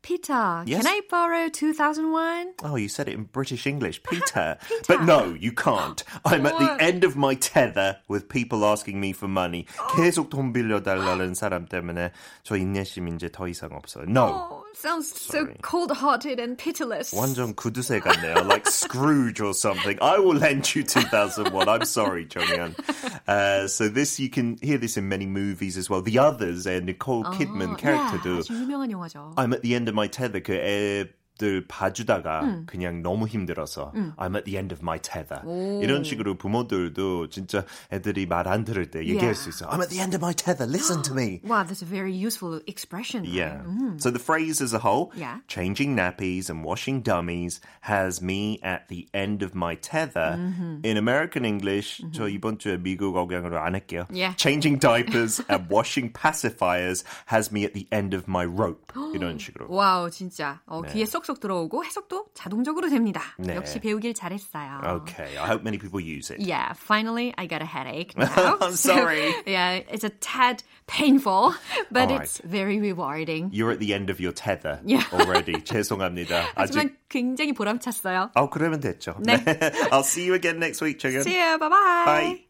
Peter, 0.02 0.64
Yes? 0.66 0.82
can 0.82 0.88
I 0.92 1.00
borrow 1.08 1.48
2001? 1.48 2.54
Oh, 2.64 2.74
you 2.74 2.88
said 2.88 3.06
it 3.08 3.14
in 3.14 3.24
British 3.30 3.68
English, 3.68 4.02
Peter. 4.02 4.58
But 4.88 5.04
no, 5.04 5.32
you 5.38 5.52
can't. 5.52 6.02
I'm 6.24 6.44
at 6.44 6.58
the 6.58 6.64
What? 6.66 6.82
end 6.82 7.04
of 7.04 7.14
my 7.16 7.34
tether 7.36 7.98
with 8.08 8.28
people 8.28 8.64
asking 8.66 8.98
me 8.98 9.12
for 9.12 9.28
money. 9.28 9.64
계속 9.94 10.28
돈 10.28 10.52
빌려달라는 10.52 11.34
사람 11.34 11.66
때문에 11.68 12.10
저 12.42 12.56
인내심 12.56 13.14
이제 13.14 13.28
더 13.30 13.46
이상 13.46 13.70
없어요. 13.74 14.06
No. 14.08 14.64
Oh, 14.76 14.76
sounds 14.76 15.08
so 15.08 15.44
Sorry. 15.44 15.56
cold-hearted 15.62 16.38
and 16.38 16.58
pitiless. 16.58 17.12
완전 17.14 17.54
구두쇠 17.54 18.00
같네요. 18.00 18.46
Like 18.46 18.68
Scrooge 18.68 19.40
or 19.40 19.54
something. 19.54 19.96
I 20.02 20.18
will 20.18 20.36
lend 20.36 20.74
you 20.74 20.82
2001. 20.82 21.68
I'm 21.68 21.84
sorry, 21.84 22.26
정연. 22.26 22.74
Uh, 23.26 23.66
so 23.68 23.88
this, 23.88 24.20
you 24.20 24.28
can 24.28 24.58
hear 24.60 24.76
this 24.78 24.96
in 24.96 25.08
many 25.08 25.26
movies 25.26 25.76
as 25.78 25.88
well. 25.88 26.02
The 26.02 26.18
Others, 26.18 26.66
a 26.66 26.80
Nicole 26.80 27.24
Kidman 27.24 27.76
아, 27.76 27.78
character도 27.78 28.38
아주 28.40 28.52
유명한 28.52 28.90
영화죠. 28.90 29.34
I'm 29.36 29.52
at 29.54 29.62
the 29.62 29.74
end 29.74 29.88
of 29.88 29.94
my 29.94 30.08
tether. 30.08 30.40
그 30.40 30.52
애 30.52 31.08
들 31.38 31.66
봐주다가 31.66 32.42
음. 32.42 32.66
그냥 32.66 33.02
너무 33.02 33.26
힘들어서 33.26 33.90
음. 33.96 34.12
I'm 34.16 34.36
at 34.36 34.44
the 34.44 34.58
end 34.58 34.72
of 34.72 34.80
my 34.82 35.00
tether 35.00 35.40
오. 35.44 35.80
이런 35.82 36.04
식으로 36.04 36.36
부모들도 36.36 37.30
진짜 37.30 37.64
애들이 37.90 38.26
말 38.26 38.46
안 38.46 38.64
들을 38.64 38.90
때 38.90 39.00
얘기할 39.00 39.32
yeah. 39.32 39.34
수 39.34 39.48
있어. 39.48 39.66
I'm 39.70 39.80
at 39.80 39.88
the 39.88 39.98
end 39.98 40.14
of 40.14 40.22
my 40.22 40.34
tether. 40.34 40.66
Listen 40.68 41.02
to 41.02 41.14
me. 41.14 41.40
Wow, 41.42 41.64
that's 41.64 41.80
a 41.82 41.88
very 41.88 42.12
useful 42.12 42.60
expression. 42.68 43.24
Yeah. 43.24 43.64
Mm. 43.66 43.98
So 44.00 44.10
the 44.12 44.20
phrase 44.20 44.60
as 44.60 44.74
a 44.74 44.78
whole, 44.78 45.10
yeah. 45.16 45.38
changing 45.48 45.96
nappies 45.96 46.50
and 46.50 46.62
washing 46.62 47.00
dummies 47.00 47.60
has 47.80 48.20
me 48.20 48.60
at 48.62 48.86
the 48.88 49.08
end 49.14 49.42
of 49.42 49.54
my 49.56 49.74
tether. 49.76 50.36
Mm-hmm. 50.38 50.84
In 50.84 50.96
American 50.96 51.44
English, 51.44 52.02
mm-hmm. 52.04 52.12
저 52.12 52.28
이번 52.28 52.58
주에 52.58 52.76
미국 52.76 53.16
억양으로 53.16 53.58
안 53.58 53.74
할게요. 53.74 54.06
Yeah. 54.12 54.36
Changing 54.36 54.78
diapers 54.78 55.40
and 55.48 55.66
washing 55.70 56.12
pacifiers 56.12 57.02
has 57.26 57.50
me 57.50 57.64
at 57.64 57.72
the 57.74 57.88
end 57.90 58.14
of 58.14 58.28
my 58.28 58.44
rope. 58.44 58.92
이런 59.14 59.38
식으로. 59.38 59.66
와우, 59.70 60.10
진짜. 60.10 60.60
어, 60.66 60.82
네. 60.82 60.92
귀에 60.92 61.06
쏙 61.06 61.24
쏙 61.27 61.41
들어오고 61.41 61.83
해석도 61.83 62.27
자동적으로 62.33 62.87
됩니다. 62.89 63.21
네. 63.37 63.55
역시 63.55 63.79
배우길 63.79 64.13
잘했어요. 64.13 64.79
Okay, 65.03 65.37
I 65.37 65.45
hope 65.45 65.61
many 65.61 65.77
people 65.77 65.99
use 65.99 66.31
it. 66.31 66.39
Yeah, 66.39 66.71
finally 66.73 67.33
I 67.37 67.47
got 67.47 67.61
a 67.61 67.65
headache 67.65 68.15
now. 68.15 68.57
I'm 68.61 68.77
sorry. 68.79 69.33
So, 69.33 69.43
yeah, 69.45 69.81
it's 69.91 70.05
a 70.05 70.09
tad 70.09 70.63
painful, 70.87 71.53
but 71.91 72.09
right. 72.09 72.21
it's 72.21 72.39
very 72.45 72.79
rewarding. 72.79 73.49
You're 73.51 73.71
at 73.71 73.79
the 73.79 73.93
end 73.93 74.09
of 74.09 74.21
your 74.21 74.31
tether 74.31 74.79
yeah. 74.85 75.03
already. 75.11 75.59
죄송합니다. 75.59 76.47
하지만 76.55 76.85
아직... 76.85 77.09
굉장히 77.09 77.51
보람찼어요. 77.51 78.31
어, 78.33 78.49
그러면 78.49 78.79
됐죠. 78.79 79.15
네. 79.19 79.43
I'll 79.91 80.07
see 80.07 80.25
you 80.25 80.33
again 80.33 80.59
next 80.59 80.81
week, 80.81 80.97
정연. 80.97 81.23
See 81.23 81.35
you. 81.35 81.59
Bye-bye. 81.59 82.05
Bye. 82.05 82.47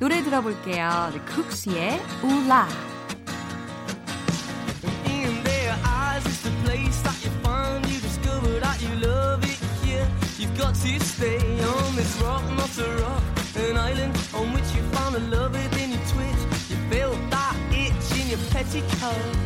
노래 0.00 0.22
들어볼게요. 0.22 1.10
The 1.12 1.20
Cooks의 1.34 2.00
우라. 2.24 2.87
Got 10.68 10.74
to 10.74 11.00
stay 11.00 11.38
on 11.64 11.96
this 11.96 12.20
rock, 12.20 12.44
not 12.50 12.78
a 12.78 12.84
rock, 13.02 13.22
an 13.56 13.76
island 13.78 14.14
on 14.34 14.52
which 14.52 14.70
you 14.76 14.82
found 14.92 15.16
a 15.16 15.20
love 15.34 15.52
within 15.52 15.92
your 15.92 16.04
twitch. 16.12 16.42
You 16.68 16.76
felt 16.90 17.18
that 17.30 17.56
itch 17.72 18.20
in 18.20 18.28
your 18.28 18.42
petticoat, 18.50 19.36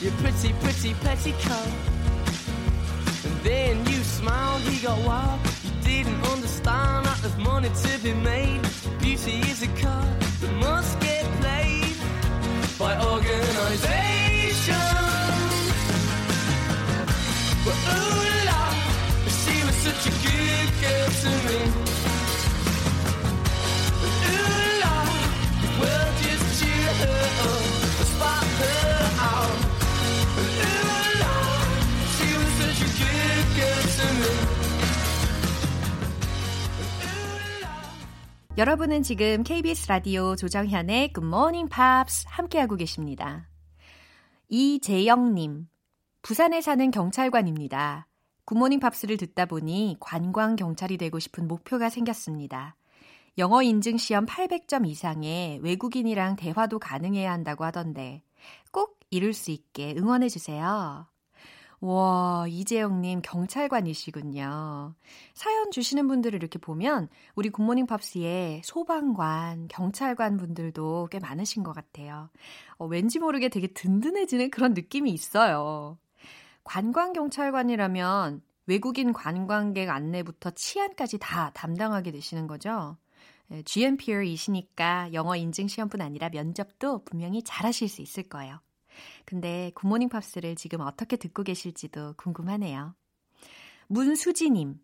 your 0.00 0.12
pretty, 0.22 0.54
pretty 0.62 0.94
petticoat. 1.04 1.72
And 3.26 3.36
then 3.42 3.86
you 3.90 4.02
smiled, 4.02 4.62
he 4.62 4.82
got 4.86 4.98
wild. 5.04 5.38
You 5.64 5.72
didn't 5.82 6.22
understand 6.32 7.04
that 7.04 7.18
there's 7.20 7.36
money 7.36 7.68
to 7.68 7.98
be 8.02 8.14
made. 8.14 8.62
Beauty 9.00 9.40
is 9.50 9.62
a 9.62 9.68
card 9.82 10.20
that 10.40 10.52
must 10.62 10.98
get 11.00 11.26
played 11.40 11.96
by 12.78 12.96
organization. 13.04 14.99
여러분은 38.60 39.02
지금 39.02 39.42
KBS 39.42 39.88
라디오 39.88 40.36
조정현의 40.36 41.14
Good 41.14 41.26
Morning 41.26 41.74
Pops 41.74 42.26
함께하고 42.28 42.76
계십니다. 42.76 43.48
이재영님, 44.50 45.66
부산에 46.20 46.60
사는 46.60 46.90
경찰관입니다. 46.90 48.06
굿모닝 48.44 48.78
팝스를 48.80 49.16
듣다 49.16 49.46
보니 49.46 49.96
관광 49.98 50.56
경찰이 50.56 50.98
되고 50.98 51.18
싶은 51.18 51.48
목표가 51.48 51.88
생겼습니다. 51.88 52.76
영어 53.38 53.62
인증 53.62 53.96
시험 53.96 54.26
800점 54.26 54.86
이상의 54.86 55.60
외국인이랑 55.62 56.36
대화도 56.36 56.80
가능해야 56.80 57.32
한다고 57.32 57.64
하던데 57.64 58.22
꼭 58.72 59.00
이룰 59.08 59.32
수 59.32 59.52
있게 59.52 59.94
응원해 59.96 60.28
주세요. 60.28 61.09
와, 61.82 62.44
이재영님 62.46 63.22
경찰관이시군요. 63.22 64.94
사연 65.32 65.70
주시는 65.70 66.08
분들을 66.08 66.38
이렇게 66.38 66.58
보면 66.58 67.08
우리 67.34 67.48
굿모닝 67.48 67.86
팝스에 67.86 68.60
소방관, 68.64 69.68
경찰관 69.68 70.36
분들도 70.36 71.08
꽤 71.10 71.18
많으신 71.18 71.62
것 71.62 71.72
같아요. 71.72 72.28
어, 72.76 72.84
왠지 72.84 73.18
모르게 73.18 73.48
되게 73.48 73.66
든든해지는 73.68 74.50
그런 74.50 74.74
느낌이 74.74 75.10
있어요. 75.10 75.96
관광경찰관이라면 76.64 78.42
외국인 78.66 79.14
관광객 79.14 79.88
안내부터 79.88 80.50
치안까지 80.50 81.18
다 81.18 81.50
담당하게 81.54 82.12
되시는 82.12 82.46
거죠. 82.46 82.98
GMPer이시니까 83.64 85.14
영어 85.14 85.34
인증 85.34 85.66
시험뿐 85.66 86.02
아니라 86.02 86.28
면접도 86.28 87.04
분명히 87.04 87.42
잘하실 87.42 87.88
수 87.88 88.02
있을 88.02 88.24
거예요. 88.24 88.60
근데 89.24 89.70
굿모닝 89.74 90.08
팝스를 90.08 90.56
지금 90.56 90.80
어떻게 90.80 91.16
듣고 91.16 91.42
계실지도 91.42 92.14
궁금하네요. 92.16 92.94
문수지님, 93.88 94.80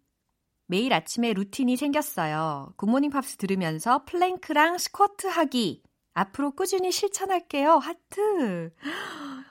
매일 0.66 0.92
아침에 0.92 1.32
루틴이 1.32 1.76
생겼어요. 1.76 2.72
굿모닝 2.76 3.10
팝스 3.10 3.36
들으면서 3.36 4.04
플랭크랑 4.04 4.78
스쿼트 4.78 5.28
하기. 5.28 5.82
앞으로 6.14 6.52
꾸준히 6.52 6.90
실천할게요. 6.90 7.74
하트. 7.76 8.72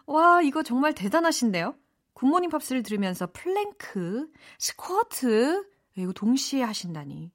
와, 0.07 0.41
이거 0.41 0.63
정말 0.63 0.93
대단하신데요? 0.93 1.75
굿모닝 2.13 2.49
팝스를 2.49 2.81
들으면서 2.83 3.27
플랭크, 3.31 4.31
스쿼트, 4.59 5.69
이거 5.95 6.11
동시에 6.13 6.63
하신다니. 6.63 7.31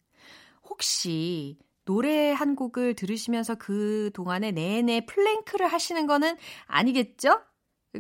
혹시 0.68 1.58
노래 1.90 2.30
한 2.30 2.54
곡을 2.54 2.94
들으시면서 2.94 3.56
그 3.56 4.12
동안에 4.14 4.52
내내 4.52 5.06
플랭크를 5.06 5.66
하시는 5.66 6.06
거는 6.06 6.36
아니겠죠? 6.66 7.40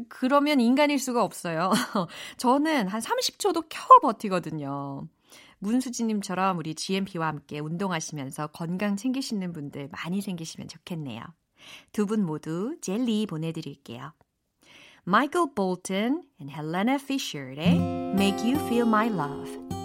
그러면 0.08 0.60
인간일 0.60 1.00
수가 1.00 1.24
없어요. 1.24 1.72
저는 2.38 2.86
한 2.86 3.00
30초도 3.00 3.66
켜 3.68 3.80
버티거든요. 4.00 5.08
문수진님처럼 5.58 6.58
우리 6.58 6.76
GMP와 6.76 7.26
함께 7.26 7.58
운동하시면서 7.58 8.46
건강 8.52 8.94
챙기시는 8.96 9.52
분들 9.52 9.88
많이 9.90 10.20
생기시면 10.20 10.68
좋겠네요. 10.68 11.24
두 11.90 12.06
분 12.06 12.24
모두 12.24 12.76
젤리 12.80 13.26
보내드릴게요. 13.26 14.12
Michael 15.04 15.48
Bolton 15.56 16.22
and 16.40 16.54
Helena 16.54 16.94
Fisher 16.94 17.50
Make 17.58 18.38
You 18.48 18.56
Feel 18.66 18.86
My 18.86 19.08
Love. 19.08 19.79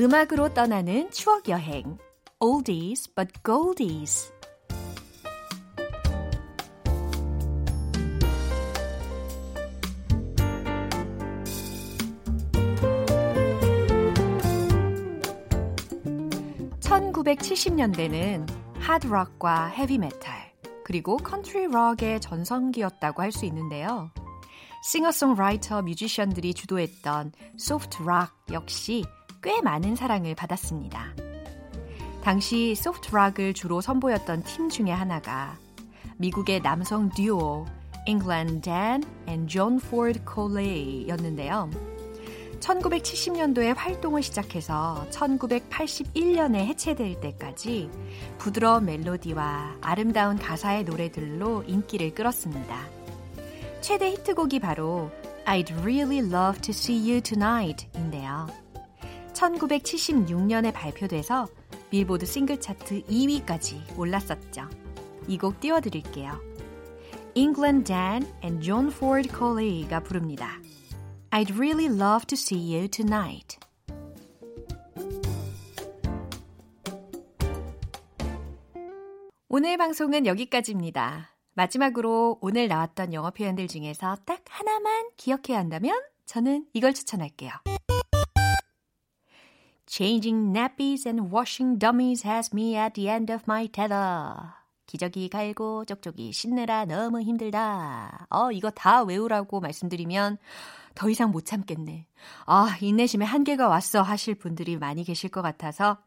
음악으로 0.00 0.52
떠나는 0.52 1.10
추억 1.12 1.48
여행. 1.48 1.98
Oldies 2.40 3.14
but 3.14 3.32
Goldies. 3.44 4.32
(1970년대는) 16.80 18.46
하드락과 18.80 19.68
헤비메탈 19.68 20.52
그리고 20.84 21.16
컨트리 21.16 21.68
록의 21.68 22.20
전성기였다고 22.20 23.22
할 23.22 23.30
수 23.32 23.46
있는데요. 23.46 24.10
싱어송라이터 24.82 25.82
뮤지션들이 25.82 26.52
주도했던 26.52 27.32
소프트 27.56 28.02
락 28.02 28.36
역시 28.52 29.04
꽤 29.44 29.60
많은 29.60 29.94
사랑을 29.94 30.34
받았습니다. 30.34 31.12
당시 32.22 32.74
소프트락을 32.74 33.52
주로 33.52 33.82
선보였던 33.82 34.42
팀 34.44 34.70
중에 34.70 34.90
하나가 34.90 35.58
미국의 36.16 36.62
남성 36.62 37.10
듀오 37.10 37.66
댄 38.06 38.86
앤 38.86 39.46
존 39.46 39.78
포드 39.78 40.24
콜리였는데요. 40.24 41.70
1970년도에 42.60 43.76
활동을 43.76 44.22
시작해서 44.22 45.06
1981년에 45.10 46.56
해체될 46.64 47.20
때까지 47.20 47.90
부드러운 48.38 48.86
멜로디와 48.86 49.76
아름다운 49.82 50.38
가사의 50.38 50.84
노래들로 50.84 51.64
인기를 51.66 52.14
끌었습니다. 52.14 52.78
최대 53.82 54.10
히트곡이 54.10 54.60
바로 54.60 55.10
I'd 55.44 55.70
Really 55.80 56.20
Love 56.20 56.62
to 56.62 56.70
See 56.70 57.10
You 57.10 57.20
Tonight 57.20 57.86
인데요. 57.94 58.63
1976년에 59.34 60.72
발표돼서 60.72 61.46
빌보드 61.90 62.24
싱글 62.26 62.60
차트 62.60 63.02
2위까지 63.04 63.98
올랐었죠. 63.98 64.68
이 65.28 65.38
곡 65.38 65.60
띄워드릴게요. 65.60 66.40
England 67.34 67.84
Dan 67.92 68.26
and 68.42 68.64
John 68.64 68.88
Ford 68.88 69.28
Coley가 69.28 70.00
부릅니다. 70.00 70.48
I'd 71.30 71.52
really 71.54 71.86
love 71.86 72.26
to 72.26 72.34
see 72.34 72.74
you 72.74 72.88
tonight. 72.88 73.58
오늘 79.48 79.76
방송은 79.76 80.26
여기까지입니다. 80.26 81.30
마지막으로 81.54 82.38
오늘 82.40 82.66
나왔던 82.68 83.12
영어 83.12 83.30
표현들 83.30 83.68
중에서 83.68 84.16
딱 84.24 84.42
하나만 84.48 85.10
기억해야 85.16 85.58
한다면 85.58 86.00
저는 86.26 86.66
이걸 86.72 86.92
추천할게요. 86.92 87.52
Changing 89.86 90.52
nappies 90.52 91.06
and 91.06 91.30
washing 91.30 91.78
dummies 91.78 92.24
has 92.24 92.52
me 92.52 92.76
at 92.76 92.94
the 92.94 93.08
end 93.08 93.32
of 93.32 93.44
my 93.46 93.68
tether. 93.68 94.54
기저귀 94.86 95.28
갈고 95.28 95.84
쪽쪽이 95.84 96.32
씻느라 96.32 96.84
너무 96.84 97.20
힘들다. 97.20 98.26
어, 98.30 98.52
이거 98.52 98.70
다 98.70 99.02
외우라고 99.02 99.60
말씀드리면 99.60 100.38
더 100.94 101.10
이상 101.10 101.30
못 101.30 101.44
참겠네. 101.44 102.06
아, 102.46 102.76
인내심에 102.80 103.24
한계가 103.24 103.68
왔어 103.68 104.02
하실 104.02 104.34
분들이 104.34 104.76
많이 104.76 105.04
계실 105.04 105.30
것 105.30 105.42
같아서 105.42 105.98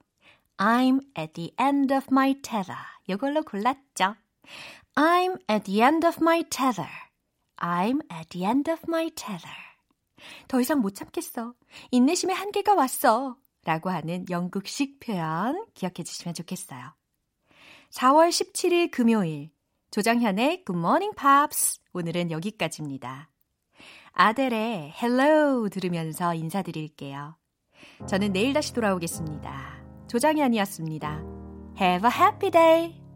I'm 0.57 1.01
at 1.17 1.33
the 1.33 1.53
end 1.59 1.93
of 1.93 2.07
my 2.09 2.33
tether. 2.41 2.77
이걸로 3.07 3.43
골랐죠. 3.43 4.15
I'm 4.95 5.39
at 5.49 5.65
the 5.65 5.81
end 5.81 6.05
of 6.07 6.17
my 6.19 6.43
tether. 6.49 6.89
I'm 7.57 8.01
at 8.11 8.29
the 8.29 8.45
end 8.45 8.71
of 8.71 8.81
my 8.87 9.09
tether. 9.11 9.55
더 10.47 10.59
이상 10.59 10.79
못 10.81 10.95
참겠어. 10.95 11.53
인내심에 11.91 12.33
한계가 12.33 12.73
왔어. 12.73 13.37
라고 13.67 13.89
하는 13.89 14.23
영국식 14.29 15.01
표현 15.01 15.65
기억해 15.73 16.03
주시면 16.05 16.33
좋겠어요. 16.33 16.93
4월 17.91 18.29
17일 18.29 18.89
금요일 18.91 19.49
조정현의 19.91 20.63
Good 20.65 20.79
Morning 20.79 21.13
Pops 21.17 21.81
오늘은 21.91 22.31
여기까지입니다. 22.31 23.29
아델의 24.13 24.93
Hello 25.01 25.67
들으면서 25.67 26.33
인사드릴게요. 26.33 27.35
저는 28.07 28.31
내일 28.31 28.53
다시 28.53 28.73
돌아오겠습니다. 28.73 29.83
조정현이었습니다. 30.07 31.23
Have 31.77 32.09
a 32.09 32.17
happy 32.17 32.49
day! 32.49 33.06